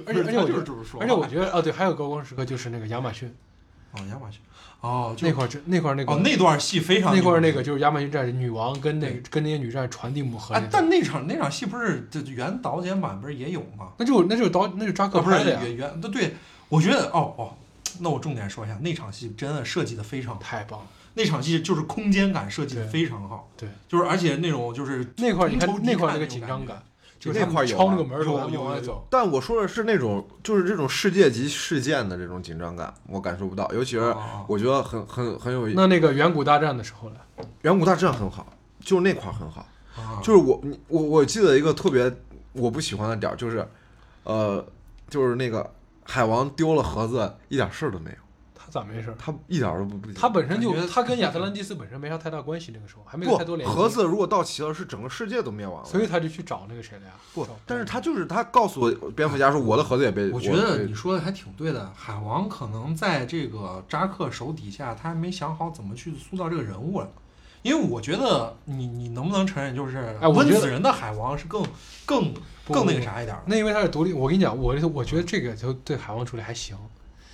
[0.07, 3.35] 而且而且我觉得，就是这么说，而且我觉得哦对，还有高光时刻就是那个亚马逊。
[3.93, 4.41] 哦亚马逊，
[4.83, 13.89] 哦那块儿真那块儿那个哦那段戏非常那块儿那个就是亚马逊战士女王跟那跟那些女战士传递母盒，哎但，那场那场戏不是就原导演版不是也有吗？
[13.99, 16.37] 那就那就是导那就扎克啊，不是拍的呀，原原对对，
[16.69, 17.53] 我觉得哦哦，
[17.99, 20.87] 那我重点说一下，那场戏真的设计的非常，太棒了。
[21.15, 26.81] 那场戏就是空间感设计的非常好，对，就是而且那种就是那块儿你看那块儿那个紧张感，
[27.19, 29.07] 就那块儿有啊敲那个门儿有有有。
[29.11, 33.69] 但我说的是那种，就是这种世界级事件的这种紧张感，我感受不到。
[33.75, 37.17] 尤其是哦我觉得很很很有，那那个远古大战的时候呢？
[37.63, 38.47] 远古大战很好，
[38.85, 39.67] 就是那块儿很好。
[39.97, 42.11] 啊就是我你我我记得一个特别
[42.53, 43.67] 我不喜欢的点儿，就是，
[44.23, 44.65] 呃，
[45.09, 45.69] 就是那个
[46.05, 48.17] 海王丢了盒子，一点事儿都没有。
[48.55, 49.17] 他他咋没事儿？
[49.19, 53.75] 他一点儿都不不他本身就他跟亚特兰蒂斯本身没啥太大关系，那个时候还没有太多联系。
[53.75, 55.89] 盒子如果到齐了，是整个世界都灭亡了。
[55.89, 57.13] 所以他就去找那个谁了呀？
[57.35, 61.91] 不找，但是他就是他告诉我蝙蝠侠说我的盒子也被我觉得你说的还挺对的。
[61.97, 67.11] 海王可能在这个扎克手底下，他还没想好怎么去塑造这个人物了。
[67.63, 71.63] 因为我觉得你你能不能承认，就是哎我觉得温子仁的海王是更
[72.07, 72.41] 更不
[72.73, 73.37] 更那个啥一点。
[73.47, 76.77] 那因为他是独立，我跟你讲，我我觉得这个就对海王处理还行，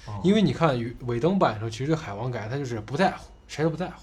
[0.06, 4.02] 哦因为你看与尾灯版的时候，其实海王感觉他就是不在乎，谁都不在乎，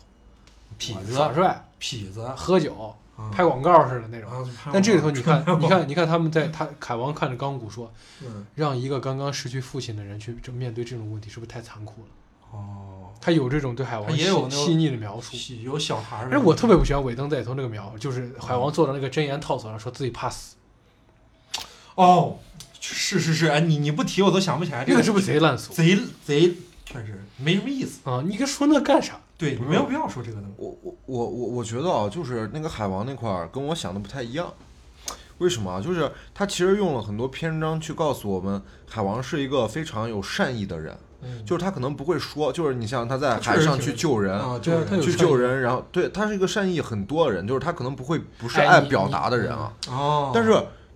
[0.80, 4.30] 痞子耍帅、痞子喝酒、啊拍广告似的那种。
[4.32, 7.92] 啊但这里头你看，你，看，你看他们在他海王看着钢骨说，
[8.26, 12.08] 嗯让一个刚刚失去父亲的人去这面对这种问题，是不是太残酷了？
[12.52, 15.38] 哦，他有这种对海王他也有细细腻的描述。
[15.38, 16.30] 喜有小孩儿的。
[16.32, 20.56] 但是我特别不喜欢尾灯在里头那个描，就是海王坐在那个真言套索上，说自己怕死，
[21.96, 22.38] 哦，
[22.80, 26.54] 是是是，哎，你你不提我都想不起来，这个是不是贼烂俗贼贼
[26.86, 28.00] 确实没什么意思。
[28.10, 28.24] 啊？
[28.26, 29.20] 你跟说那干啥？
[29.38, 30.54] 对，你没有必要说这个东西。
[30.58, 34.52] 我我我我我觉得啊，就是那个海王那块儿跟我想的不太一样。
[35.40, 35.82] 为什么啊？
[35.82, 40.96] 就是他其实用了很多篇章去告诉我们，海王是一个非常有善意的人。
[41.26, 49.74] 嗯就是他可能不会说，就是你像他在他海上挺去救人，啊，对啊就是去他有善意救人，然后对他是一个善意很多的人，就是他可能不会不是哎你爱表达的人啊。
[49.88, 50.54] 哦，但是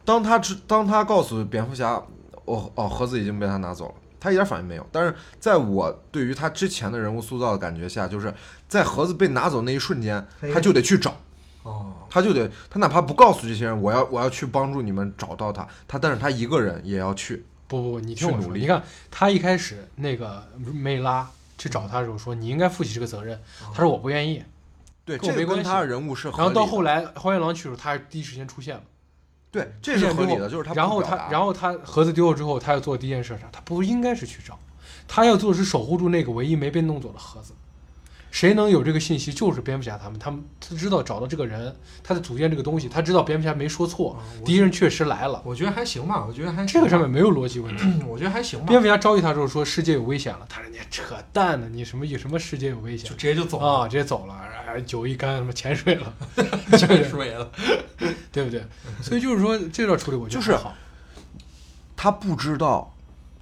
[0.08, 2.02] 当他知当他告诉蝙蝠侠，
[2.46, 4.88] 哦哦，盒子已经被他拿走了，他一点反应没有。
[4.90, 8.34] 但是在我对于他之前的人物塑造的感觉下，就是
[8.70, 11.14] 在盒子被拿走那一瞬间，他他就得去找，
[11.64, 17.46] 哦，他就得他哪怕不告诉这些人，我要我要去帮助你们找到他，他但是他一个人也要去。
[17.68, 18.82] 不不不，你听我努力你看
[19.12, 20.42] 他一开始那个
[20.74, 23.38] 梅拉去找他的时候说你应该负起这个责任，
[23.74, 24.42] 他说我不愿意，
[25.04, 28.82] 对，跟我没关系这个跟他的人物是合然后到后来荒原狼去的时候，他还第一时间出现了，
[29.58, 33.48] 对，这是合理的，就是他然后他然后他盒子丢了之后，他要做的第一件事是啥？
[33.52, 34.60] 他不应该是去找，
[35.08, 37.54] 他要做的是守护住那个唯一没被弄走的盒子。
[38.38, 39.34] 谁能有这个信息？
[39.34, 47.82] 就是蝙蝠侠他们，他们他知道找到这个人，他在组建这个东西，他知道蝙蝠侠没说错啊，敌人确实来了，我觉得还行吧，我觉得还行这个上面没有逻辑问题。
[47.84, 53.88] 嗯我觉得还行吧，蝙蝠侠召集他之后说世界有危险了，他说你扯淡呢，你什么有什么世界有危险就直接就走了，啊？
[53.88, 54.36] 直接走了，
[54.68, 56.14] 哎酒一干，什么潜水了，
[56.78, 57.52] 潜水了。
[58.32, 58.64] 对不对？
[59.02, 60.76] 所以就是说这段处理我觉得就是好。
[61.96, 62.94] 他不知道，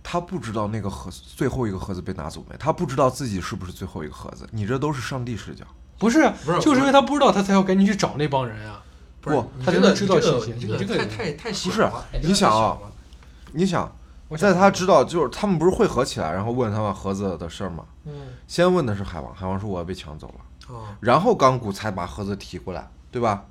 [0.08, 4.48] 他不知道那个盒子最后一个盒子被拿走没，他不知道自己是不是最后一个盒子。
[4.52, 5.66] 你这都是上帝视角。
[5.98, 8.84] 不是，不是就是因为他不知道，他才要赶紧去找那帮人啊。
[9.20, 12.78] 不他真的知道你这个信息你这个个太太太小不是了你想啊，
[13.54, 13.92] 你想，
[14.38, 17.86] 在他知道就是他们不是汇合起来，然后问他们盒子的事儿吗？
[18.06, 18.14] 嗯
[18.48, 23.44] 先问的是海王，海王说我要被抢走了，啊然后钢骨才把盒子提过来，对吧？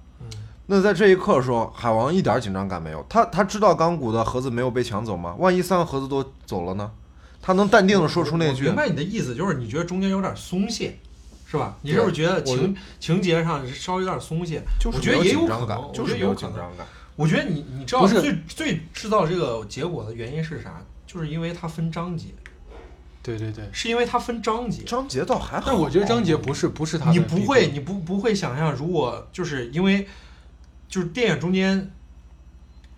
[0.66, 3.04] 嗯那在这一刻的时候，海王一点紧张感没有。
[3.08, 5.34] 他他知道钢骨的盒子没有被抢走吗？
[5.38, 6.90] 万一三个盒子都走了呢？
[7.42, 10.98] 他能淡定的说出那句明白你的意思，就是你觉得中间有点松懈，
[11.46, 11.76] 是吧？
[11.82, 14.62] 你是不是觉得情情节上稍微有点松懈？
[14.80, 16.34] 就是有我觉得也有紧张感可能，，就是有。
[16.34, 16.86] 紧张感。
[17.16, 20.82] 我觉得你你知道最最制造这个结果的原因是啥？
[21.06, 22.28] 就是因为它分章节，
[23.22, 24.82] 对对对，是因为它分章节。
[24.82, 30.08] 章节倒还好，但我觉得章节不是不是他你，不会，你不不会想象，如果就是因为
[30.88, 31.90] 就是电影中间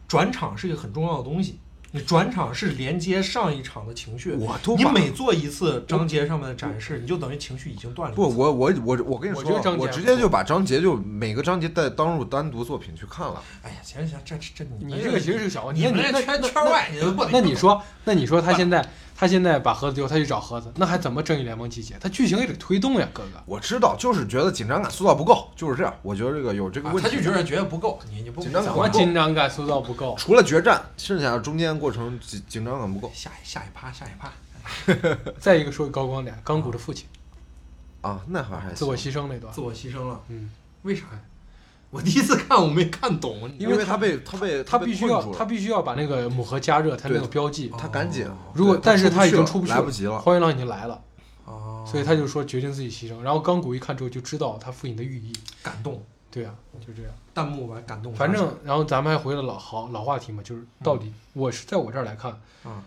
[0.07, 1.59] 转场是一个很重要的东西，
[1.93, 4.35] 你转场是连接上一场的情绪。
[4.37, 13.43] 你我都你每做一次章节上面的展示，你就等于情绪已经断了不，我我我我跟你说我直接就把章节就每个章节带当入单独作品去看了。
[13.63, 15.87] 哎呀，行行，这这这你你这个其实是个小问题。
[15.87, 17.01] 你这圈圈外，你
[17.33, 21.97] 那你说，那你说他现在他现在把盒子丢，他去找盒子，那还怎么正义联盟集结？
[21.99, 23.43] 他剧情也得推动呀，哥哥。
[23.47, 25.95] 我知道，就是觉得紧张感塑造不够，就是这样。
[26.03, 27.07] 我觉得这个有这个问题。
[27.07, 30.15] 啊他就觉得觉得不够，你你不紧张感怎么不够紧张感塑造不够？
[30.19, 34.31] 除了决战，剩下的中间过程紧紧张感不够下一下一趴下一趴，
[35.41, 37.07] 再一个说个高光点，钢骨的父亲
[38.03, 40.51] 啊，那会儿还自我牺牲那段自，我牺牲了，嗯，
[40.83, 41.21] 为啥呀？
[41.91, 47.73] 我第一次看我没看懂，因为他被他被被他必须要他必须要把那个母盒加热他那个标记。
[47.79, 50.19] 他赶紧哦如果但是他已经出出不去了，来不及了。
[50.19, 51.01] 荒原狼已经来了，
[51.45, 53.21] 哦，所以他就说决定自己牺牲。
[53.23, 55.33] 然后钢骨一看之后就知道他父亲的寓意。
[55.63, 56.55] 感动，对啊，
[56.87, 57.13] 就这样。
[57.33, 58.13] 弹幕把感动。
[58.15, 62.83] 反正，然后咱们还回了老好老话题嘛，就是到底我是在我这儿来看，嗯，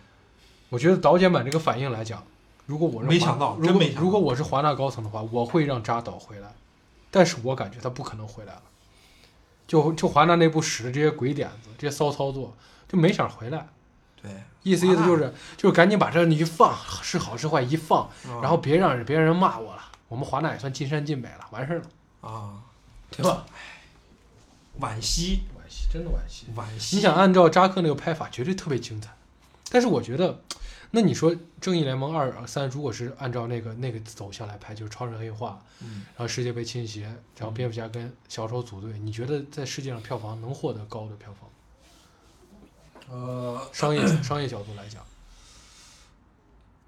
[0.70, 2.22] 我觉得导剪版这个反应来讲，
[2.66, 6.54] 如果我是华没想到如果真没想到如果我是华纳高层的话，我会让扎导回来，
[7.10, 8.62] 但是我感觉他不可能回来了。
[9.70, 12.57] 就就华纳内部使的这些鬼点子，这些骚操作，
[12.88, 13.67] 就没想回来。
[14.20, 14.32] 对，
[14.63, 22.57] 意思意思就是就是赶紧把这你一放，是好是坏一放，啊然后别让别人骂我了，我们华纳也算尽善尽美了，完事儿了，啊，
[23.11, 23.45] 对吧？
[24.82, 26.47] 惋惜，惋惜，真的惋惜。
[26.57, 26.95] 惋惜。
[26.95, 29.11] 你想按照扎克那个拍法，绝对特别精彩。
[29.70, 30.41] 但是我觉得，
[30.92, 31.32] 那你说
[31.62, 37.04] 《正义联盟二》三如果是按照那个那个走向来拍，就是超人黑化，嗯然后世界杯倾斜，
[37.38, 41.50] 然后蝙蝠侠跟小丑组队，你觉得在世界上票房能获得高的票房？
[43.12, 45.04] 呃，商业商业角度来讲，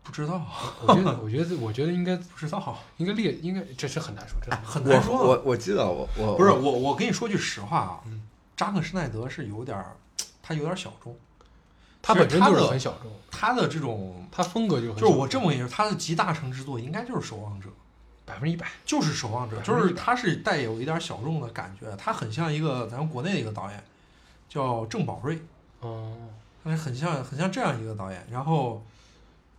[0.04, 0.45] 不知道，
[0.82, 5.16] 我觉得我觉得我觉得应该不知道，应该列应该这是很难说，真的哎，很难说。
[5.16, 8.28] 我我记得我我不是我，我跟你说句实话啊，嗯
[8.58, 9.95] 扎克施耐德是有点儿，
[10.43, 11.16] 他有点小众，
[12.02, 17.68] 他本身就是很小众，他的这种他风格就很就是我这么跟你说，他的集大成之作应该就是《守望者》，
[18.26, 23.84] 百分之一百，就是《守望者》，就是他是带有一点小众的感觉，他很像一个咱们国内的一个导演，
[24.49, 25.39] 叫郑宝瑞，
[25.82, 26.14] 哦，
[26.64, 28.84] 他很像很像这样一个导演，然后。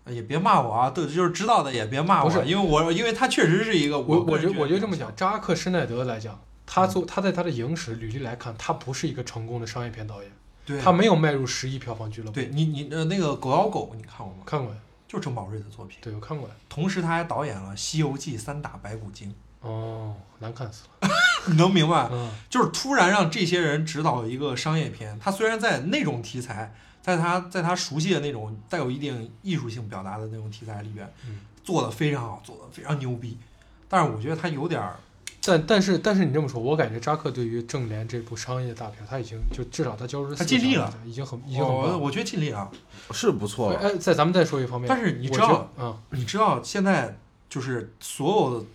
[0.04, 6.36] 呃也别骂我啊，对就是知道的也别骂我，不是因为我因为他确实是一个我我觉得我觉得这么讲，扎克施耐德来讲，
[6.66, 10.32] 他做他在他的影史履历来看，他不是一个成功的商业片导演，
[10.64, 12.32] 对他没有迈入十亿票房俱乐部。
[12.34, 14.42] 对你你呃那个狗咬狗你看过吗？
[14.46, 16.54] 看过呀，就是郑宝瑞的作品，对我看过呀。
[16.68, 21.08] 同时他还导演了《西游记》三打白骨精，哦，难看死了。
[21.48, 22.08] 你能明白？
[22.12, 33.36] 嗯，就是突然让这些人指导一个商业片，他虽然在那种题材，在他在他熟悉的那种带有一定艺术性表达的那种题材里边，嗯做的非常好，做的非常牛逼，
[33.88, 34.96] 但是我觉得他有点儿，
[35.44, 41.98] 但但是但是你这么说，我感觉扎克对于正联这部商业大片，他已经就至少他交出他尽力了，已经很已经很我棒了。
[41.98, 42.70] 我觉得尽力了。
[43.10, 47.18] 是不错了，哎，在咱们再说一方面，但是你知道嗯，你知道现在
[47.50, 48.66] 就是所有的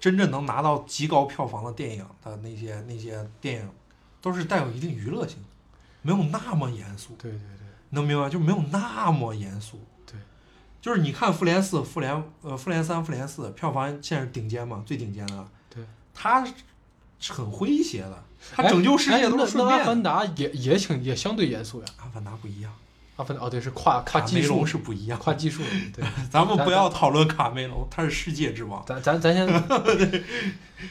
[0.00, 3.70] 真正能拿到极高票房的电影的那些那些电影，
[4.20, 5.38] 都是带有一定娱乐性，
[6.02, 7.14] 没有那么严肃。
[7.16, 8.28] 对对对，能明白？
[8.28, 9.78] 就没有那么严肃。
[10.04, 10.18] 对，
[10.82, 15.48] 就是你看《复联四》《复联》呃《复联三》《复联四》，票房现在是顶尖嘛，最顶尖的。
[15.74, 20.02] 对，他是很诙谐的，它哎拯救世界哎那都是顺那阿凡。
[20.02, 21.86] 达也也挺也相对严肃呀。
[21.98, 22.72] 阿凡达不一样，
[23.16, 25.18] 阿凡达哦，对，是跨跨卡梅技术隆是不一样。
[25.18, 25.62] 跨技术，
[25.94, 26.04] 对。
[26.30, 28.84] 咱们不要讨论卡梅隆，他是世界之王。
[28.86, 29.46] 咱咱咱先，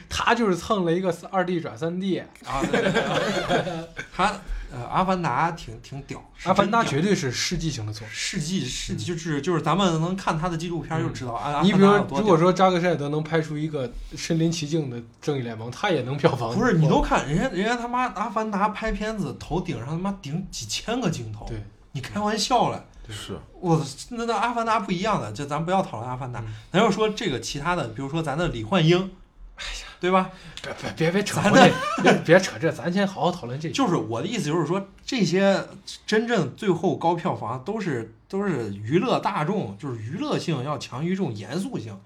[0.08, 4.32] 他就是蹭了一个二 D 转三 D，啊，对对对他
[4.74, 8.08] 呃，阿凡达挺挺屌，阿凡达绝对是世纪型的作品。
[8.12, 11.52] 世纪世纪就是就是咱们能看他的纪录片就知道啊。
[11.52, 16.52] 阿嗯你比如说，凡达有多屌如果说扎克施耐德能拍出一个身临其境的正义联盟，他也能票房。
[16.52, 21.62] 不是，你都看人家人家他妈阿凡达拍片子头顶上他妈顶几千个镜头，对，
[21.92, 22.84] 你开玩笑了。
[23.10, 29.10] 是我那那阿凡达不一样的，就咱不要讨论阿凡达嗯，咱要说这个其他的，比如说咱的李焕英，
[29.56, 30.30] 哎呀，对吧？
[30.62, 33.70] 别别别别扯咱这，别 别扯这，咱先好好讨论这。
[33.70, 35.64] 就是我的意思，就是说这些
[36.06, 41.98] 真正最后高票房都是都是娱乐大众，就是娱乐性要强于这种严肃性，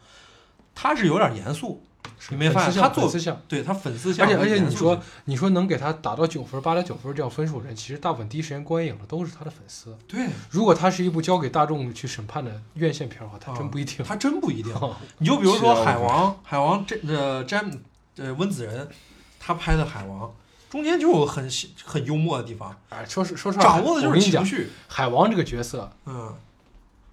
[0.74, 1.82] 它是有点严肃，
[2.30, 9.96] 你没发粉丝现他做向粉丝向，对他粉丝向而且而且你说你说能给他打到九分、八点九分这样分数的人，其实大部分第一时间观影的都是他的粉丝。
[10.06, 14.04] 对如果他是一部交给大众去审判的院线片的话，他真不一定。
[14.04, 14.72] 他真不一定。
[14.80, 17.70] 哦你就比如说海王，海王这呃詹
[18.16, 18.88] 呃温子仁
[19.38, 20.32] 他拍的海王，
[20.70, 21.48] 中间就有很
[21.84, 24.70] 很幽默的地方，哎，说实说实话，掌握的就是情绪。
[24.86, 26.34] 海王这个角色，嗯，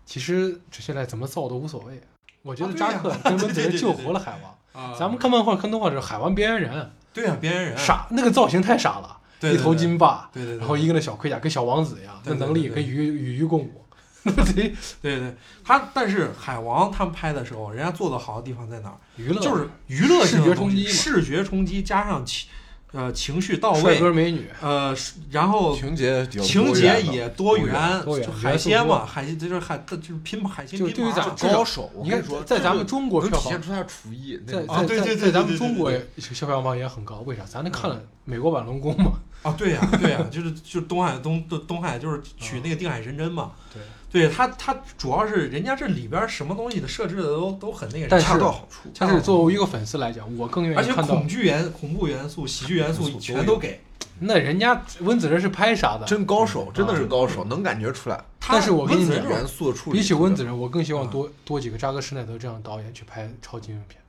[0.05, 2.01] 其实这现在怎么造都无所谓。
[2.41, 4.54] 我觉得扎克跟温子 仁救活了海王。
[4.75, 4.93] 啊。
[4.99, 6.91] 咱们看漫画、看动画的时候，海王边缘人。
[7.13, 7.77] 对啊，边缘人。
[7.77, 12.75] 傻，那个造型太傻了，对对一头金发，对对对，然后一个那小盔甲跟小王子一样，那对对能力对对。
[12.75, 13.61] 跟鱼与鱼共。
[13.65, 13.85] 舞，
[14.23, 18.97] 那不贼对对，他但是海王他们拍的时候，人家做的好的地方在哪儿？
[19.17, 19.39] 娱乐。
[19.39, 20.89] 就是娱乐性的东西视觉冲击嘛。
[20.89, 22.49] 视觉冲击加上情
[22.95, 24.95] 呃情绪到帅位，哥美女，呃，
[25.29, 37.43] 然后情节情节也多多元多元就海鲜嘛，海鲜这就是海，这就是拼海鲜拼盘儿对于咱至少高手，我你看说，在咱们中国能票房，体现出他的厨艺，在在啊对对对在在咱们中国票房也很高，为啥？
[37.43, 39.11] 咱那看了美国版龙宫嘛，
[39.43, 43.81] 啊，对呀、对呀、就是就是东海东东东海就是取那个定海神针嘛，对。
[44.15, 48.89] 对他他主要是人家这里边什么东西的设置的都都很那个啥，但是恰到好处。
[48.97, 53.81] 但是作为一个粉丝来讲，我更愿而且意看到恐惧元恐怖元素、喜剧元素全都给。
[54.19, 56.05] 那人家温子仁是拍啥的？
[56.05, 58.23] 真高手，真的是啊高手，能感觉出来。
[58.47, 64.01] 但是我跟你讲温子仁元素的处理，比起温子仁，我更希望啊多多几个扎克施耐德这样的导演去拍超级英雄片，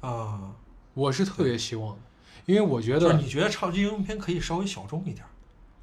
[0.00, 0.40] 啊，
[0.94, 2.00] 我是特别希望的，
[2.46, 5.28] 因为我觉得你觉得超级英雄片可以稍微小众一点儿，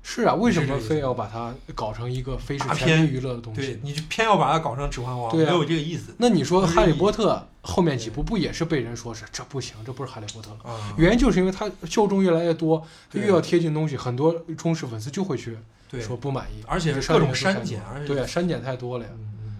[0.02, 3.80] 是啊，为什么非要把它搞成一个非是大片全娱乐的东对西？
[3.84, 10.72] 你就偏要把它搞成《指环王》，对啊没有这个意思那你说《哈利波特》后面几部不也是被人说是这不行，这不是哈利波特了？
[10.72, 10.93] 啊。
[10.97, 15.58] 原因就是因为它受众越来越多，它越要贴近东西，很多忠实粉丝就会去
[15.89, 19.12] 对，说不满意，而且是各种删减而且对啊，删减太多了呀，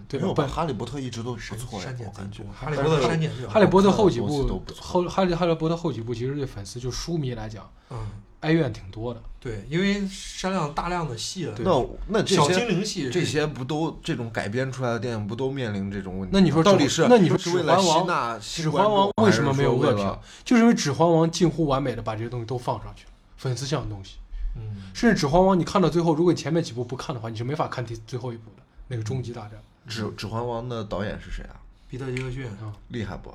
[0.08, 0.18] 对？
[0.18, 0.46] 本没有吧？
[0.46, 2.52] 哈利波特一直都不删错呀删，减我感觉贼多，。
[2.52, 7.98] 哈利波特删减最好哈利波特后几部后哈利哈利波特后几部其实对粉丝就书迷来讲，嗯，
[8.40, 9.22] 哀怨挺多的。
[9.38, 16.30] 对，因为删量大量的戏了，那那这小精些灵戏这些不都这种改编出来的电影不都面临这种问题？
[16.34, 20.18] 那你说到底是那你说是为了指环王指环王》为什么没有恶评？
[20.44, 24.16] 就是因为《指环王》近乎完美的把这些东西都放上去了，粉丝向的东西。
[24.56, 29.52] 嗯，甚至《指环王》你看到最后，如果你前面几部不看的话，你是没法看第最后一部的那个终极大战。
[29.86, 31.56] 指指环王的导演是谁啊？
[31.88, 33.34] 彼得杰克逊啊，厉害不？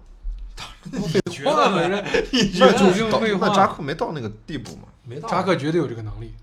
[1.31, 1.89] 觉得呢？
[1.89, 4.83] 人你觉那就得是废那扎克没到那个地步嘛？
[5.05, 5.29] 没到？
[5.29, 6.33] 扎克绝对有这个能力。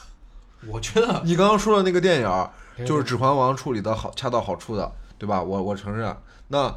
[0.68, 2.48] 我觉得你刚刚说的那个电影
[2.86, 5.42] 就是《指环王》处理的好，恰到好处的，对吧？
[5.42, 6.14] 我我承认。
[6.48, 6.74] 那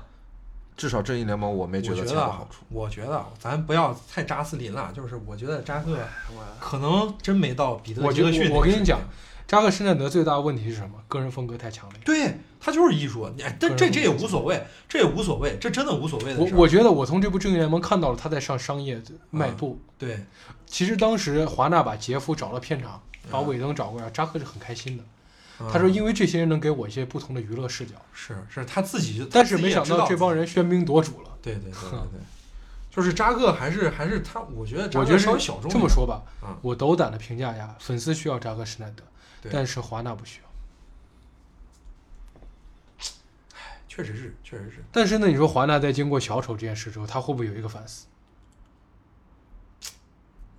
[0.77, 5.97] 至少《正义联盟》我没觉得啊恰到好处。，我觉得啊咱不要太扎斯林了，就是我觉得扎克
[6.59, 8.99] 可能真没到彼得我觉得杰克逊我跟你讲
[9.45, 10.95] 扎克施耐德最大的问题是什么？
[11.07, 11.99] 个人风格太强烈。
[12.05, 16.53] 对他就是艺术，你哎但这这也无所谓，这也无所谓，这真的无所谓的事。
[16.55, 19.01] 我我觉得我从这部《正义联盟》看到了他在上商业
[19.31, 19.81] 迈步。
[19.97, 20.23] 对，
[20.65, 25.03] 其实当时华纳把杰夫找到片场，把嗯韦登找过来，扎克是很开心的。
[25.03, 27.93] 嗯他说：“因为这些人能给我一些不同的娱乐视角。
[28.11, 31.29] 是是他自己就，”但是没想到这帮，人喧宾夺主了。
[31.41, 32.19] 对对对对对，
[32.93, 39.03] 就是扎克还是还是他，我觉得我觉得稍微小众这么说吧嗯，我斗胆的评价一下，粉丝需要扎克施耐德，
[39.51, 40.42] 但是华纳不需要。
[43.95, 48.07] 确实是确实是，但是呢，你说华纳在经过小丑这件事之后，他会不会有一个反思？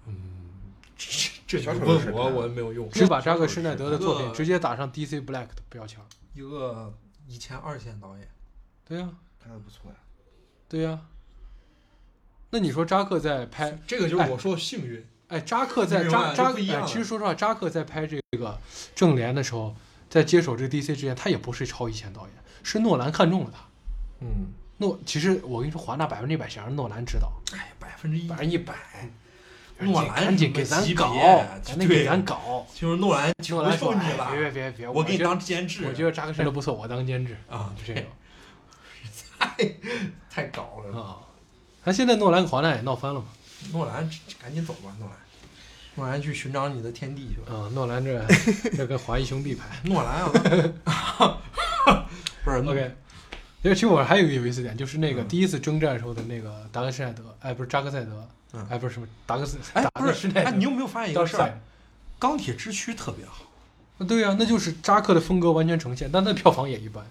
[0.07, 0.15] 嗯
[1.45, 5.99] 这小丑问我我也没有用，只把扎克施耐德的作品直接打上 DC Black 的标签。
[6.33, 6.95] 一个
[7.27, 8.29] 以前二线导演，
[8.85, 9.09] 对呀、
[9.43, 9.97] 拍的不错呀。
[10.69, 11.01] 对呀、
[12.51, 18.61] 那你说扎克在拍，这个就是我说的幸运，哎，扎克在 扎扎扎哎，其实说实话，扎克在拍这个
[18.95, 19.75] 正联的时候，
[20.15, 22.31] 在接手这个 DC 之前，他也不是超一线导演，
[22.63, 23.59] 是诺兰看中了他。
[24.21, 24.47] 嗯，
[24.77, 28.75] 诺，其实我跟你说，华纳百分之一百想让诺兰指导，哎，百分之一百分之一百。
[29.81, 31.13] 诺兰赶紧给咱搞，
[31.67, 32.65] 赶紧给咱搞。
[32.73, 38.09] 就是诺兰诺求兰说：“你了，哎别别别别，我给你当监制，我觉得扎克施耐德不错，我当监制啊就这种
[39.37, 39.69] 太
[40.31, 40.97] 太搞了。
[41.03, 41.19] 啊。
[41.83, 43.27] 那现在诺兰和华纳也闹翻了嘛？
[43.73, 44.09] 诺兰
[44.41, 45.19] 赶紧走吧，诺兰，
[45.97, 47.57] 诺兰去寻找你的天地去吧。
[47.57, 48.25] 啊，诺兰这
[48.77, 49.65] 这跟华谊兄弟拍。
[49.85, 50.23] 诺兰
[50.85, 51.39] 啊，
[52.45, 52.95] 不是 OK，
[53.63, 60.51] 因为其实我还有一个有意思点，就是那个嗯第一次征战时候的那个达克施耐德，哎，不是扎克赛德，嗯哎，不是什么达克斯，哎，不是，施耐德。
[60.53, 61.61] 你有没有发现一个事儿？
[62.19, 63.45] 钢铁之躯特别好，
[63.99, 67.05] 啊对呀、那就是扎克的风格完全呈现，但他的票房也一般。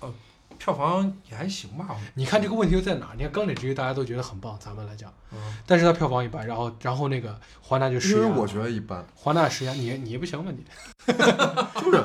[0.00, 0.12] 呃，
[0.60, 1.96] 票房也还行吧。
[2.14, 3.14] 你看这个问题又在哪儿？
[3.16, 10.62] 你看钢铁之躯大家都觉得很棒，咱们来讲，嗯，但是它票房一般，然后然后那个华纳就施压，因为我觉得一般，华纳施压，你你不行吧你？
[11.80, 12.04] 就是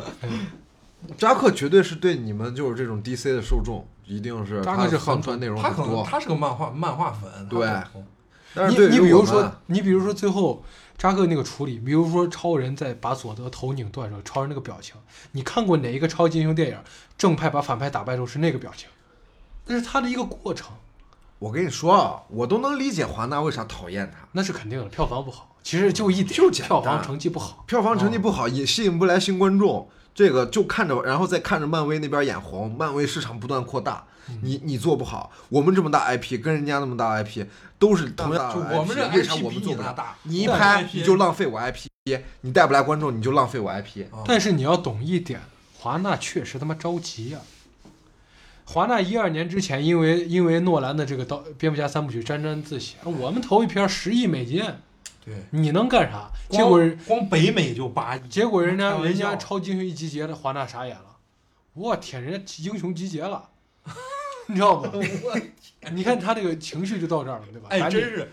[1.17, 6.03] 扎克绝对是对你们就是这种 DC 的受众，一定是扎克是很放出来内容他可能很多。
[6.03, 7.67] 他是个漫画漫画粉，对
[8.69, 10.63] 你你比如说，你比如说最后
[10.97, 14.95] 扎克那个处理，比如说超人在把佐德头拧断的时候，超人那个表情，
[15.33, 16.77] 你看过哪一个超级英雄电影，
[17.17, 18.87] 正派把反派打败之后是那个表情？
[19.65, 20.75] 那是他的一个过程，
[21.39, 24.27] 我跟你说啊，我都能理解华纳为啥讨厌他。
[24.33, 27.63] 那是肯定的，票房不好，其实就一点，就票房成绩不好。
[27.67, 29.89] 票房成绩不好，也吸引不来新观众。
[30.13, 34.05] 这个就看着，然后再看着漫威那边眼红，漫威市场不断扩大，
[34.43, 37.45] 你你做不好，我们这么大 IP 跟人家那么大 IP
[37.77, 41.87] 都是同样就的 IP，我们这为啥我们做不大，你一拍你就浪费我 IP，
[42.41, 44.03] 你带不来观众你就浪费我 IP。
[44.09, 45.41] 啊但是你要懂一点，
[45.85, 47.39] 华纳确实他妈着急呀、
[48.65, 54.65] 华纳一二年之前，因为因为诺兰的这个刀蝙蝠侠三部曲沾沾自喜，我们投一片十亿美金，
[55.23, 56.31] 对，你能干啥？
[56.49, 61.17] 结果人光北美就八亿，结果人家人家超级英雄一集结的华纳傻眼了，
[61.75, 63.49] 我天，人家英雄集结了，
[64.49, 64.91] 你知道吗？
[65.93, 67.67] 你看他这个情绪就到这儿了，对吧？
[67.69, 68.31] 哎，真是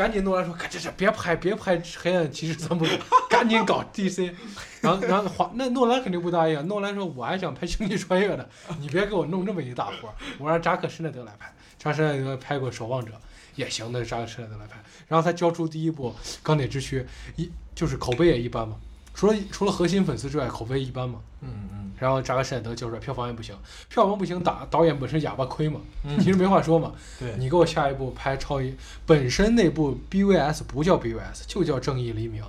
[0.00, 2.86] 赶紧诺兰说，赶紧这别拍别拍黑暗骑士三部，
[3.28, 4.32] 赶紧搞 DC。
[4.80, 8.46] 然后然后华那诺兰肯定不答应，诺兰说我还想拍星际穿越呢，
[8.80, 13.12] 你别给我弄这么一大活儿，我让扎克施耐德来拍，扎克施耐德拍过守望者。
[13.56, 14.78] 也行，那扎克施耐德来拍。
[15.06, 18.76] 然后他交出第一部钢铁之躯，一就是口碑也一般嘛，
[19.20, 21.20] 除了除了核心粉丝之外，口碑一般嘛。
[21.42, 23.54] 嗯嗯然后扎克施耐德交出来，票房也不行，
[23.90, 26.90] 票房不行，打导演本身哑巴亏嘛，嗯你是没话说嘛。
[27.20, 32.42] 对，你给我下一部拍超一，本身那部 BVS 不叫 BVS，就叫正义黎明。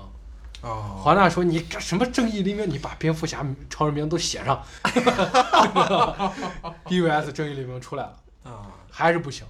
[0.62, 2.70] 哦，华纳说你干什么正义黎明？
[2.70, 4.64] 你把蝙蝠侠、超人名都写上。
[6.88, 9.46] BVS 正义黎明出来了，啊，还是不行。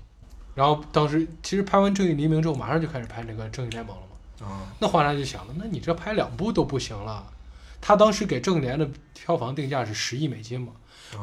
[0.55, 4.07] 然后当时其实拍完正义黎明之后，马上就开始拍那个正义联盟了嘛。
[4.41, 7.31] 啊，那华纳就想了，那你这拍两部都不行了，
[7.79, 10.73] 他当时给正联的票房定价是十亿美金嘛，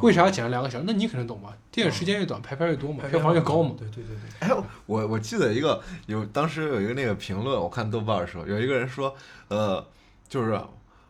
[0.03, 0.85] 为啥要剪了两个小时？
[0.87, 1.57] 那你肯定懂吧？
[1.71, 3.75] 电影时间越短，排片越多嘛，票房越高嘛。
[3.79, 9.15] 对对对对，哎，我我记得一个有当时有一个那个评论，我看豆瓣的时候，有一个人说，
[9.49, 9.85] 呃，
[10.29, 10.61] 就是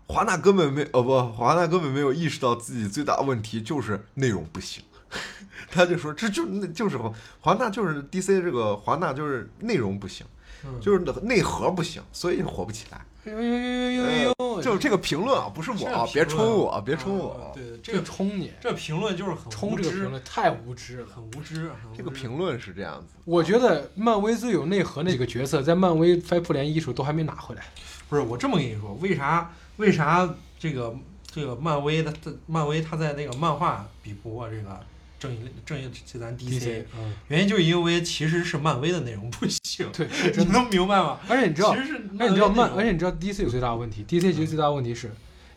[0.07, 4.83] 华纳根本没哦不，华纳根本没有意识到自己最大的问题就是内容不行。
[5.71, 6.99] 他就说这就那就是
[7.41, 10.38] 华纳就是 DC 这个华纳就是内容不行，嗯
[10.81, 13.05] 就是内核不行，所以火不起来。
[13.25, 14.63] 呦呦呦呦呦呦！
[14.63, 17.53] 就是这个评论啊，不是我啊，别冲我，别冲我。
[17.55, 21.07] 对，这这个个冲你，这评论就是很无知冲这个评论太无知了。
[21.15, 21.71] 很无知。
[21.95, 27.63] 这个评论是这样子，我觉得漫威最有内核那几个角色，在漫威翻复联一时候都还没拿回来。
[28.09, 30.97] 不是我这么跟你说，为啥为啥这个
[31.31, 32.13] 这个漫威的
[32.47, 34.81] 漫威他在那个漫画比不过这个
[35.19, 40.45] 正义正义这咱 DC，嗯，原因就是因为其实是漫威的内容不行， 对，你。
[40.45, 41.19] 能明白吗？
[41.29, 45.11] 而且你知道其，实是而且你知道漫，而且你知道 DC 有最大的问题，DC 其实最大的问题是，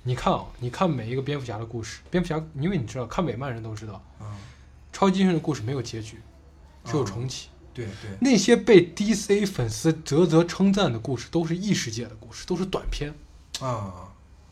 [0.04, 4.34] 你看啊，你看每一个蝙蝠侠的故事，蝙蝠侠，因为你知道，看美漫人都知道，啊，
[4.92, 6.18] 超级英雄的故事没有结局，
[6.86, 7.50] 只有重启。
[7.74, 13.14] 对对那些被 DC 粉丝啧啧称赞的故事，都是异世界的故事，都是短片，
[13.62, 14.10] 啊，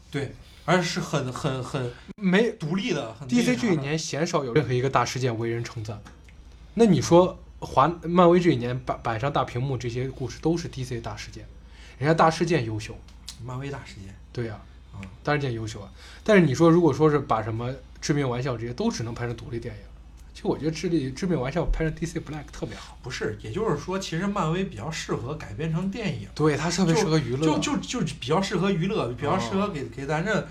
[0.10, 0.34] 对，
[0.70, 3.12] 而是很很很没独立的。
[3.16, 6.00] 很 DC 这一年鲜少有任何一个大事件为人称赞。
[6.76, 11.44] 那你说华漫威这一年摆摆上大屏幕这些故事都是 DC 大事件，
[11.98, 12.96] 人家大事件优秀，
[13.44, 14.62] 漫威大事件，对呀、
[14.94, 15.90] 嗯大事件优秀啊。
[16.24, 19.82] 但是你说如果说是把什么致命玩笑这些都只能拍成独立电影，
[20.40, 27.44] 其实我觉得致力致命玩笑拍成 DC Black 特别好，不是，也就是说，其实漫威比较适合改编成电影，对它特别适合娱乐。
[27.44, 30.48] 就就就比较适合娱乐，比较适合给给咱这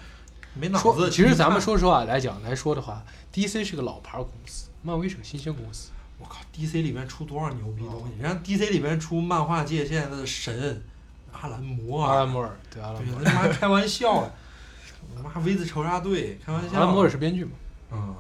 [0.53, 1.09] 没脑子。
[1.09, 3.03] 其实咱们说实话来讲来说的话
[3.33, 5.89] ，DC 是个老牌公司，漫威是个新兴公司。
[6.19, 8.23] 我靠，DC 里面出多少牛逼东西？
[8.23, 10.83] 人家 DC 里面出漫画界现在的神
[11.33, 14.35] 阿兰摩尔，阿兰摩尔，对阿兰摩对，他妈开玩笑的，
[15.17, 16.79] 他妈 V 字仇杀队开玩尔，笑。
[16.79, 17.53] 阿兰摩尔是编剧嘛。
[17.91, 18.15] 嗯，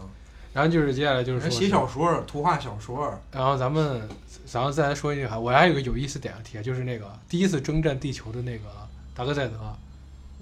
[0.59, 4.09] 然后就是接下来就是说写小说，图画小说，然后咱们，
[4.53, 8.65] 然后再来说一句哈，我还有一个有意思点要提，就是那个第一次征战地球的那个
[9.15, 9.55] 达克赛德，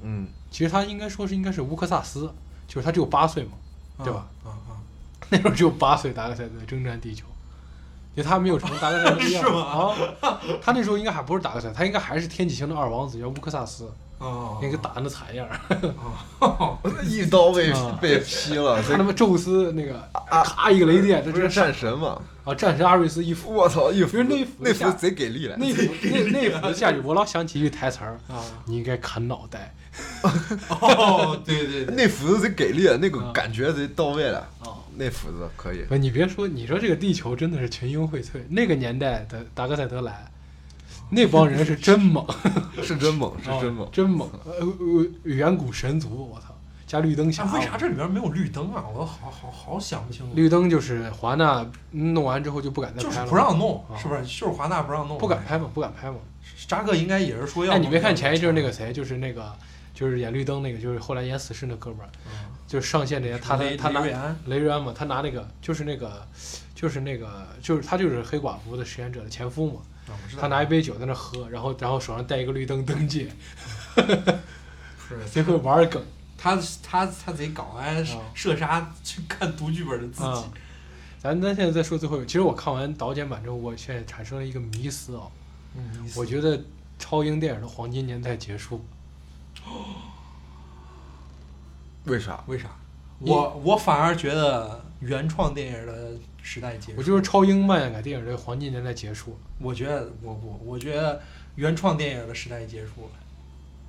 [0.01, 2.33] 嗯，其实他应该说是应该是乌克萨斯，
[2.67, 3.51] 就是他只有八岁嘛，
[4.03, 4.27] 对吧？
[4.43, 4.81] 啊啊，
[5.29, 7.27] 那时候只有八岁，达克赛德征战地球，
[8.17, 10.41] 就他没有成达克赛德的样子是吗啊。
[10.63, 15.59] 他那时候应该还不是达克赛，他应该还是天启星的二王子，叫乌克萨斯，啊，那个打的惨样儿，
[16.47, 20.09] 啊， 一刀被啊被劈了，他他妈宙斯那个
[20.45, 22.21] 咔一个雷电，这不是真战神嘛？
[22.45, 22.55] 啊！
[22.55, 29.75] 战神阿瑞斯一斧，我操，一斧那那下斧贼给力了，那斧那那斧子下去，我老想起一句台词儿，啊，你应该砍脑袋。
[30.69, 34.39] 哦，对对对， 那斧子贼给力，那个啊感觉贼到位了。
[34.61, 38.41] 啊，那斧子可以，不，你别说，你说这个地球真的是群英荟萃。
[38.49, 40.25] 那个年代的达克赛德来，
[41.11, 42.27] 那帮人 是真猛，
[42.83, 43.91] 是真猛，是真猛啊。
[43.93, 44.29] 真猛。
[44.45, 46.47] 呃呃，远古神族，我操，
[46.87, 47.45] 加绿灯侠。
[47.45, 48.85] 啊为啥这里边没有绿灯啊？
[48.95, 50.33] 我好好好想不清楚。
[50.35, 54.23] 绿灯就是华纳弄完之后就不敢再就是拍了，不让弄，啊是不是？
[54.23, 56.17] 就是华纳不让弄，不敢拍嘛，不敢拍嘛。
[56.67, 57.73] 扎克应该也是说要。
[57.73, 59.53] 哎，你没看前一阵那个，谁，就是那个，
[59.95, 62.33] 就是演绿灯那个，就是后来演死侍那哥们儿，嗯
[62.67, 66.27] 就是上线那些，他雷他拿雷瑞安雷瑞安嘛，他拿那个就是那个
[66.75, 69.81] 就是那个就是他就是黑寡妇的实验者的前夫嘛，
[70.39, 73.29] 他拿一杯酒在那喝，然后然后手上戴一个绿灯灯戒，
[73.97, 76.03] 是贼会玩梗
[76.39, 80.45] 他他他贼搞哎啊射杀去看读剧本的自己啊。
[81.19, 85.23] 咱咱现在再说最后一个，其实我看完导剪版之后，我现在产生了一个迷思啊，
[85.75, 86.63] 嗯，我觉得
[86.99, 88.85] 超英电影的黄金年代结束，
[92.05, 92.45] 为啥？
[92.47, 92.69] 为啥？
[93.19, 96.13] 我我反而觉得原创电影的
[96.43, 96.99] 时代结束。
[96.99, 101.21] 我就是超英漫改电影的黄金年代结束，我觉得我不我觉得
[101.55, 103.11] 原创电影的时代结束了。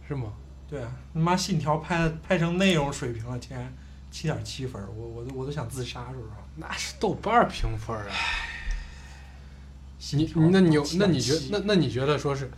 [0.08, 0.34] 是吗？
[0.70, 3.74] 对啊，他妈《信条拍》拍成那种水平了，竟然
[4.12, 6.30] 七点七分，我我都我都想自杀，是不是。
[6.56, 8.12] 那是豆瓣评分啊。
[10.14, 12.50] 你那你有那你觉那那你觉得说是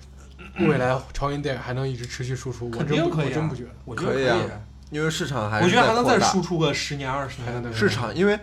[0.59, 2.69] 未来超英电影还能一直持续输出？
[2.69, 3.69] 我真不肯定可以、啊，我真不觉得。
[3.85, 4.49] 我觉得可以啊以
[4.91, 7.61] 因为市场还是我觉得还能再输出个十年二十年。
[7.61, 8.39] 的市场，因为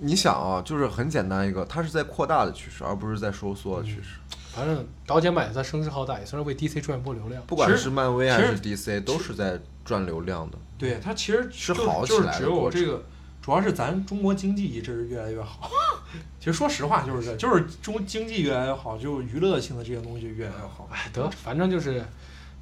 [0.00, 4.18] 你想啊，就是很简单一个，它是在扩大的趋势，而不是在收缩的趋势。
[4.52, 7.42] 反正导剪版也算声势浩大，也算是为 DC 赚一波流量。
[7.46, 10.58] 不管是漫威还是 DC，都是在赚流量的。
[10.76, 13.04] 对它其实是就就是好起来的只有过程这个，
[13.40, 15.70] 主要是咱中国经济一直越来越好。
[16.40, 20.88] 其实说实话就是这，就是中经济越来越好，就娱乐性的这些东西就越来越好。
[20.90, 22.02] 哎，得，反正就是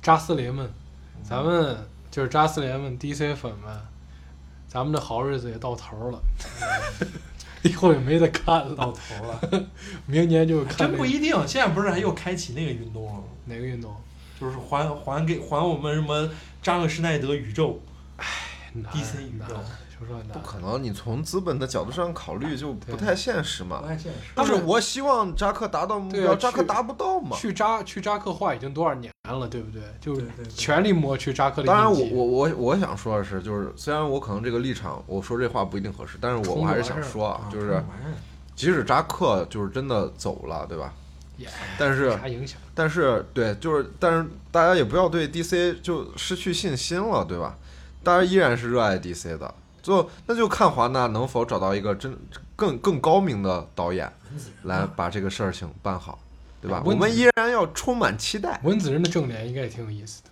[0.02, 0.68] 扎斯林们，
[1.22, 1.76] 咱们
[2.10, 3.76] 就是扎斯联们 DC 粉们，
[4.66, 6.20] 咱们的好日子也到头了，
[7.62, 9.66] 以后也没得看了，到头了，
[10.06, 11.34] 明年就看、真不一定。
[11.46, 13.24] 现在不是还又开启那个运动了吗？
[13.44, 13.94] 哪个运动。
[14.40, 16.30] 就是还还给还我们什么
[16.62, 17.80] 扎克施耐德宇宙，
[18.72, 19.56] 难 DC 宇宙
[20.00, 20.38] 难说实话难不。
[20.46, 23.80] 可能，你从资本的角度上考虑就不太现实嘛。
[23.80, 24.18] 不太现实。
[24.36, 27.36] 就是我希望扎克达到目标，扎克达不到嘛。
[27.36, 29.82] 去扎去扎克化已经多少年了，对不对？
[30.00, 37.82] 就对对对全力抹去扎克的当然我，我我我想说的是，就是虽然我可能这个立场，我说这话不一定合适，但是我我还是想说啊，啊就是
[38.54, 40.92] 即使扎克就是真的走了，对吧？
[41.36, 41.46] 也
[41.78, 42.18] 但是？
[42.74, 47.56] 但是对，就是但是大家也不要对 DC 就失去信心了，对吧？
[48.02, 49.54] 大家依然是热爱 DC 的，
[49.88, 52.14] 就那就看华纳能否找到一个真
[52.54, 54.12] 更更高明的导演
[54.64, 56.18] 来把这个事儿情办好，
[56.60, 56.82] 对吧？
[56.84, 58.60] 我们依然要充满期待。
[58.64, 60.30] 温子仁的正脸应该也挺有意思的。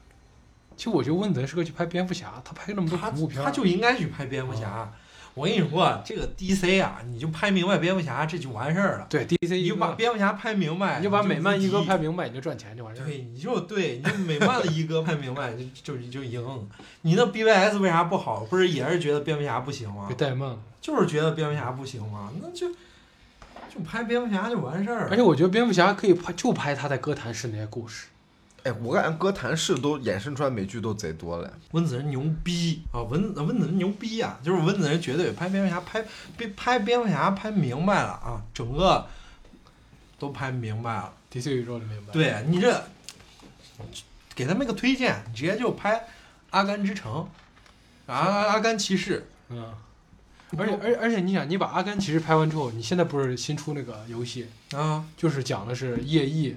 [0.76, 4.92] 其实我觉得温子仁适合去拍蝙蝠侠，他拍那么多他恐怖片儿，他就应该去拍蝙蝠侠。
[5.36, 9.06] 我跟你说，这个 DC 啊，你就拍明白蝙蝠侠，这就完事儿了。
[9.10, 13.04] 对 DC 你就把，蝙蝠侠拍明白，你就把美漫一哥拍明白，你就赚钱就完事儿。
[13.04, 15.52] 对，你就对，你就美漫的一哥拍明白，
[15.84, 16.42] 就就就赢。
[17.02, 18.46] 你那 BVS 为啥不好？
[18.46, 20.14] 不是也是觉得蝙蝠侠不行吗被？
[20.14, 20.58] 怠慢了。
[20.80, 22.32] 就是觉得蝙蝠侠不行吗？
[22.40, 22.70] 那就
[23.68, 25.08] 就拍蝙蝠侠就完事儿了。
[25.10, 28.06] 而且我觉得蝙蝠侠可以拍，就拍他在哥谭市那些故事。
[28.66, 31.48] 哎，我感觉哥谭市都衍生出来美剧都贼多了。
[31.70, 33.00] 温子仁牛逼啊！
[33.02, 34.36] 温温子仁牛逼啊！
[34.42, 36.02] 就是温子仁绝对拍蝙蝠侠拍
[36.36, 39.06] 拍拍蝙蝠侠拍明白了啊，整个
[40.18, 41.12] 都拍明白了。
[41.32, 42.12] DC 宇宙里面白。
[42.12, 42.82] 对你这
[44.34, 45.94] 给他们一个推荐，你直接就拍
[46.50, 47.28] 《阿甘之城》
[48.12, 49.72] 啊，《阿甘骑士嗯。
[50.56, 56.56] 而且而且而且你想，你把阿甘骑士拍完之后，你现在不是新出那个游戏，》啊，就是讲的是夜翼，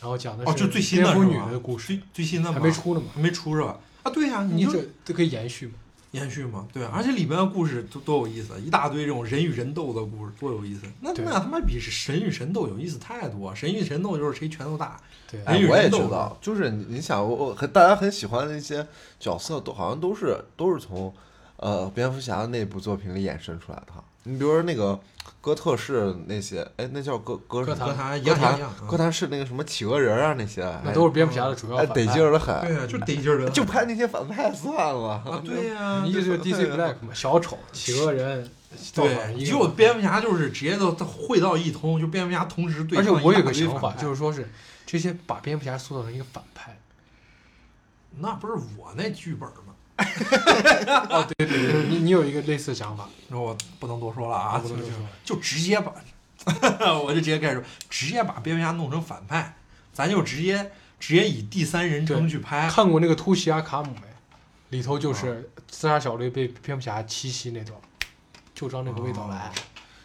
[0.00, 3.06] 然后讲的是哦，就最新的蝙蝠女是吧的故事，最最新的还没出呢嘛。
[3.14, 3.78] 还没出是吧？
[4.02, 5.74] 啊，对呀、你就你这都可以延续嘛。
[6.12, 10.80] 延续嘛，对啊，而且里边的故事都多有意思，一大堆这种人与人斗的故事，多有意思。
[11.02, 14.98] 那那他妈比神与神斗有意思太多，神与神斗就是谁拳头大。
[15.30, 18.86] 对，我也人斗的觉得，就是你你想，我我很大家很喜欢的一些
[19.20, 21.12] 角色，都好像都是都是从
[21.58, 24.02] 呃蝙蝠侠的那部作品里衍生出来的哈。
[24.24, 24.98] 你比如说那个
[25.40, 32.04] 哥特式那些，哎，那叫哥哥哥和他一哥谭哥谭式那个什么企鹅人啊那些，那都是蝙蝠侠的主要哎得。
[32.06, 38.50] 劲儿的很，对呀、就得劲儿的，就拍那些反派算了啊，对呀、 你意思就是 DC Black 嘛，小丑、企鹅人，
[38.94, 44.46] 对，一结果蝙蝠侠就是直接都都汇到一通，就蝙蝠侠同时对而且我有个想法，就是说是
[44.84, 46.76] 这些把蝙蝠侠塑造成一个反派。
[48.20, 49.67] 那不是我那剧本吗？
[51.10, 55.92] 哦，对对对，你你有一个类似的想法，那我不能多说了啊，不能多说就直接把，
[57.02, 59.56] 我就直接开始说，直接把蝙蝠侠弄成反派，
[59.92, 60.70] 咱就直接
[61.00, 62.68] 直接以第三人称去拍。
[62.70, 64.00] 看过那个《突袭阿卡姆》没？
[64.70, 67.76] 里头啊就是自杀小队被蝙蝠侠七袭那段，
[68.54, 69.50] 就照那个味道来。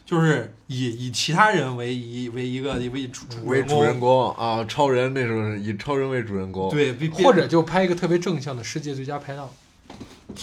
[0.06, 6.70] 就是以以其他人为一为一个为主为主人公，啊，超人那时候是以超人为主人公。
[6.70, 9.50] 对，或者就拍一个特别正向的世界最佳拍档，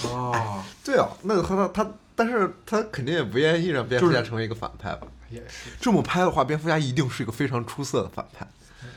[0.08, 5.06] 啊， 对啊，那他他他，但是他肯定也不愿意让蝙蝠侠成为一个反派吧？
[5.30, 5.70] 也是。
[5.80, 8.46] 这么拍的话，蝙蝠侠一定是一个非常出色的反派。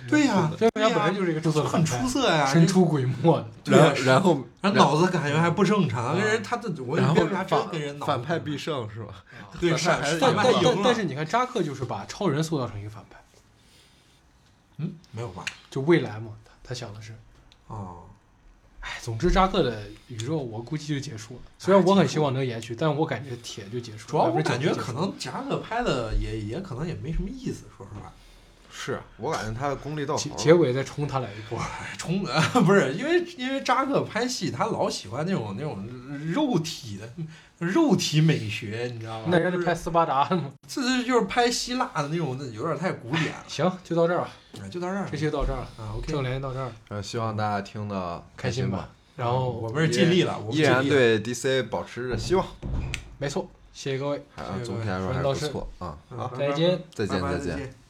[0.07, 3.45] 对呀，蝙蝠侠本来就是一个出色的很反派出色呀，神出鬼没的。
[3.63, 9.13] 对啊然然后人脑子感觉还不正常，跟人他的我然后蝙蝠侠真反跟人脑反派必胜是吧？
[9.59, 13.17] 对但但反派，但但是你看扎克就是把超人塑造成一个反派，
[14.77, 15.45] 嗯没有吧？
[15.69, 17.13] 就未来嘛，他他想的是，
[17.67, 18.02] 哦，
[18.83, 21.41] 哎，总之扎克的宇宙我估计就结束了。
[21.57, 24.11] 虽然我很希望能延续，但我感觉铁就结束了。
[24.11, 28.11] 主要我感觉可能夹克拍的也也可能也没什么意思，说实话。
[28.75, 30.35] 是我感觉他的功力到头了。
[30.35, 35.87] 结结尾再冲他来一波， 哎，冲呃不是因为因为扎克拍戏，他老喜欢那种那种
[36.33, 37.07] 肉体的
[37.59, 39.25] 肉体美学，你知道吗？
[39.29, 40.51] 那人家拍斯巴达的嘛。
[40.67, 43.43] 这这就是拍希腊的那种，有点太古典了。
[43.47, 44.29] 行，就到这儿吧，
[44.61, 48.89] 哎就到这儿这期就到这儿了，啊，OK，正联到这儿，呃，希望大家听的开心吧。。
[49.15, 50.83] 然后我们是尽力了，我们依然。
[50.89, 52.43] 对 DC 保持着希望，
[53.19, 54.25] 没错，谢谢各位，
[54.63, 55.95] 总体来说还是不错啊。
[56.35, 56.81] 再见。
[56.91, 57.55] 再见拜拜再。
[57.55, 57.82] 见。